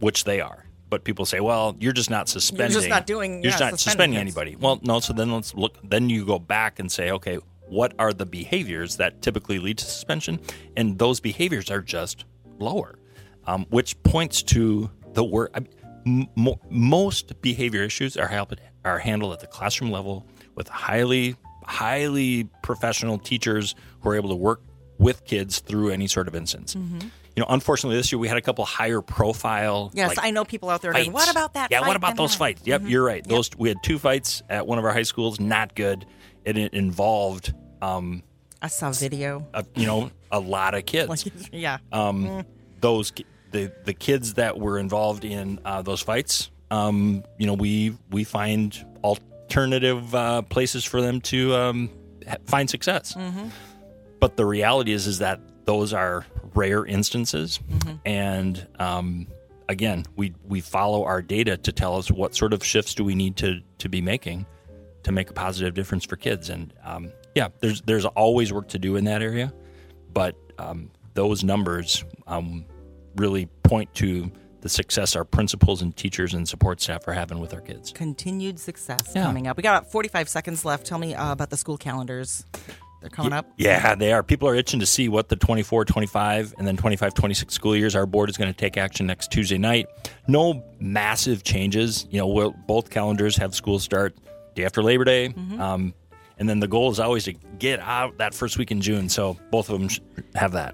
which 0.00 0.24
they 0.24 0.40
are. 0.40 0.66
But 0.90 1.04
people 1.04 1.24
say, 1.24 1.40
well, 1.40 1.74
you're 1.80 1.92
just 1.92 2.10
not 2.10 2.28
suspending. 2.28 2.72
You're 2.72 2.80
just 2.80 2.90
not 2.90 3.06
doing- 3.06 3.42
You're 3.42 3.52
just 3.52 3.60
not 3.62 3.78
suspending 3.80 4.18
kids. 4.18 4.36
anybody. 4.36 4.56
Well, 4.56 4.78
no. 4.82 5.00
So 5.00 5.12
then 5.12 5.32
let's 5.32 5.54
look. 5.54 5.78
Then 5.84 6.10
you 6.10 6.26
go 6.26 6.38
back 6.38 6.78
and 6.80 6.90
say, 6.92 7.10
okay, 7.12 7.38
what 7.68 7.94
are 7.98 8.12
the 8.12 8.26
behaviors 8.26 8.96
that 8.96 9.22
typically 9.22 9.58
lead 9.58 9.78
to 9.78 9.84
suspension? 9.86 10.38
And 10.76 10.98
those 10.98 11.18
behaviors 11.20 11.70
are 11.70 11.80
just 11.80 12.26
lower, 12.58 12.98
um, 13.46 13.64
which 13.70 14.00
points 14.02 14.42
to 14.42 14.90
the 15.14 15.24
work. 15.24 15.56
Mo- 16.04 16.60
most 16.68 17.40
behavior 17.40 17.82
issues 17.84 18.16
are 18.16 18.26
help, 18.26 18.52
are 18.84 18.98
handled 18.98 19.32
at 19.32 19.40
the 19.40 19.46
classroom 19.46 19.90
level 19.92 20.26
with 20.56 20.68
highly 20.68 21.36
highly 21.64 22.48
professional 22.62 23.18
teachers 23.18 23.74
who 24.00 24.10
are 24.10 24.14
able 24.14 24.30
to 24.30 24.36
work 24.36 24.62
with 24.98 25.24
kids 25.24 25.58
through 25.58 25.90
any 25.90 26.06
sort 26.06 26.28
of 26.28 26.34
instance. 26.34 26.74
You 26.74 27.40
know, 27.40 27.46
unfortunately, 27.48 27.96
this 27.96 28.12
year 28.12 28.18
we 28.18 28.28
had 28.28 28.36
a 28.36 28.42
couple 28.42 28.64
higher 28.64 29.00
profile. 29.00 29.90
Yes, 29.94 30.08
like, 30.10 30.18
I 30.22 30.30
know 30.30 30.44
people 30.44 30.68
out 30.68 30.82
there. 30.82 30.92
Going, 30.92 31.12
what 31.12 31.30
about 31.30 31.54
that? 31.54 31.70
Yeah, 31.70 31.86
what 31.86 31.96
about 31.96 32.16
those 32.16 32.32
that?" 32.32 32.38
fights? 32.38 32.62
Yep, 32.66 32.82
you're 32.84 33.04
right. 33.04 33.26
Those 33.26 33.50
we 33.56 33.68
had 33.70 33.78
two 33.82 33.98
fights 33.98 34.42
at 34.50 34.66
one 34.66 34.78
of 34.78 34.84
our 34.84 34.92
high 34.92 35.02
schools. 35.02 35.40
Not 35.40 35.74
good. 35.74 36.04
And 36.44 36.58
it 36.58 36.74
involved, 36.74 37.54
um, 37.80 38.22
I 38.60 38.66
saw 38.66 38.90
video. 38.90 39.46
a, 39.54 39.64
you 39.76 39.86
know, 39.86 40.10
a 40.30 40.40
lot 40.40 40.74
of 40.74 40.84
kids. 40.84 41.30
yeah. 41.52 41.78
Um, 41.90 42.44
those 42.80 43.12
the 43.50 43.72
the 43.84 43.94
kids 43.94 44.34
that 44.34 44.58
were 44.58 44.78
involved 44.78 45.24
in 45.24 45.58
uh, 45.64 45.82
those 45.82 46.02
fights. 46.02 46.50
Um, 46.70 47.24
you 47.38 47.46
know, 47.46 47.54
we 47.54 47.96
we 48.10 48.24
find 48.24 48.84
alternative 49.52 50.14
uh, 50.14 50.40
places 50.42 50.82
for 50.82 51.02
them 51.02 51.20
to 51.20 51.54
um, 51.54 51.90
find 52.46 52.70
success. 52.70 53.14
But 54.18 54.36
the 54.36 54.46
reality 54.46 54.92
is, 54.92 55.06
is 55.06 55.18
that 55.18 55.40
those 55.66 55.92
are 55.92 56.24
rare 56.54 56.86
instances, 56.86 57.60
and 58.06 58.66
um, 58.78 59.26
again, 59.68 60.04
we 60.16 60.34
we 60.48 60.60
follow 60.60 61.04
our 61.04 61.20
data 61.20 61.56
to 61.58 61.72
tell 61.72 61.96
us 61.96 62.10
what 62.10 62.34
sort 62.34 62.52
of 62.52 62.64
shifts 62.64 62.94
do 62.94 63.04
we 63.04 63.14
need 63.14 63.36
to 63.36 63.60
to 63.78 63.88
be 63.88 64.00
making 64.00 64.46
to 65.02 65.12
make 65.12 65.28
a 65.28 65.32
positive 65.32 65.74
difference 65.74 66.04
for 66.04 66.16
kids. 66.16 66.48
And 66.48 66.72
um, 66.84 67.12
yeah, 67.34 67.48
there's 67.60 67.82
there's 67.82 68.06
always 68.06 68.52
work 68.52 68.68
to 68.68 68.78
do 68.78 68.96
in 68.96 69.04
that 69.04 69.20
area, 69.22 69.52
but 70.12 70.34
um, 70.58 70.90
those 71.14 71.44
numbers 71.44 72.04
um, 72.26 72.64
really 73.16 73.46
point 73.64 73.92
to 73.96 74.30
the 74.62 74.68
success 74.68 75.14
our 75.14 75.24
principals 75.24 75.82
and 75.82 75.94
teachers 75.96 76.34
and 76.34 76.48
support 76.48 76.80
staff 76.80 77.06
are 77.06 77.12
having 77.12 77.38
with 77.40 77.52
our 77.52 77.60
kids. 77.60 77.92
Continued 77.92 78.58
success 78.58 79.12
Yeah. 79.14 79.24
coming 79.24 79.46
up. 79.46 79.56
We 79.56 79.62
got 79.62 79.76
about 79.76 79.92
45 79.92 80.28
seconds 80.28 80.64
left. 80.64 80.86
Tell 80.86 80.98
me 80.98 81.14
uh, 81.14 81.32
about 81.32 81.50
the 81.50 81.56
school 81.56 81.76
calendars. 81.76 82.46
They're 83.00 83.10
coming 83.10 83.32
up. 83.32 83.50
Yeah, 83.56 83.96
they 83.96 84.12
are. 84.12 84.22
People 84.22 84.48
are 84.48 84.54
itching 84.54 84.78
to 84.78 84.86
see 84.86 85.08
what 85.08 85.28
the 85.28 85.34
24, 85.34 85.84
25, 85.84 86.54
and 86.56 86.64
then 86.66 86.76
25, 86.76 87.14
26 87.14 87.52
school 87.52 87.74
years. 87.76 87.96
Our 87.96 88.06
board 88.06 88.30
is 88.30 88.36
going 88.36 88.52
to 88.52 88.56
take 88.56 88.76
action 88.76 89.06
next 89.08 89.32
Tuesday 89.32 89.58
night. 89.58 89.88
No 90.28 90.62
massive 90.78 91.42
changes. 91.42 92.06
You 92.10 92.20
know, 92.20 92.28
we'll, 92.28 92.52
both 92.68 92.90
calendars 92.90 93.36
have 93.38 93.56
school 93.56 93.80
start 93.80 94.16
day 94.54 94.64
after 94.64 94.84
Labor 94.84 95.02
Day. 95.04 95.34
Um, 95.58 95.94
and 96.38 96.48
then 96.48 96.60
the 96.60 96.68
goal 96.68 96.92
is 96.92 97.00
always 97.00 97.24
to 97.24 97.32
get 97.58 97.80
out 97.80 98.18
that 98.18 98.34
first 98.34 98.56
week 98.56 98.70
in 98.70 98.80
June. 98.80 99.08
So 99.08 99.36
both 99.50 99.68
of 99.68 99.80
them 99.80 99.88
have 100.36 100.52
that. 100.52 100.70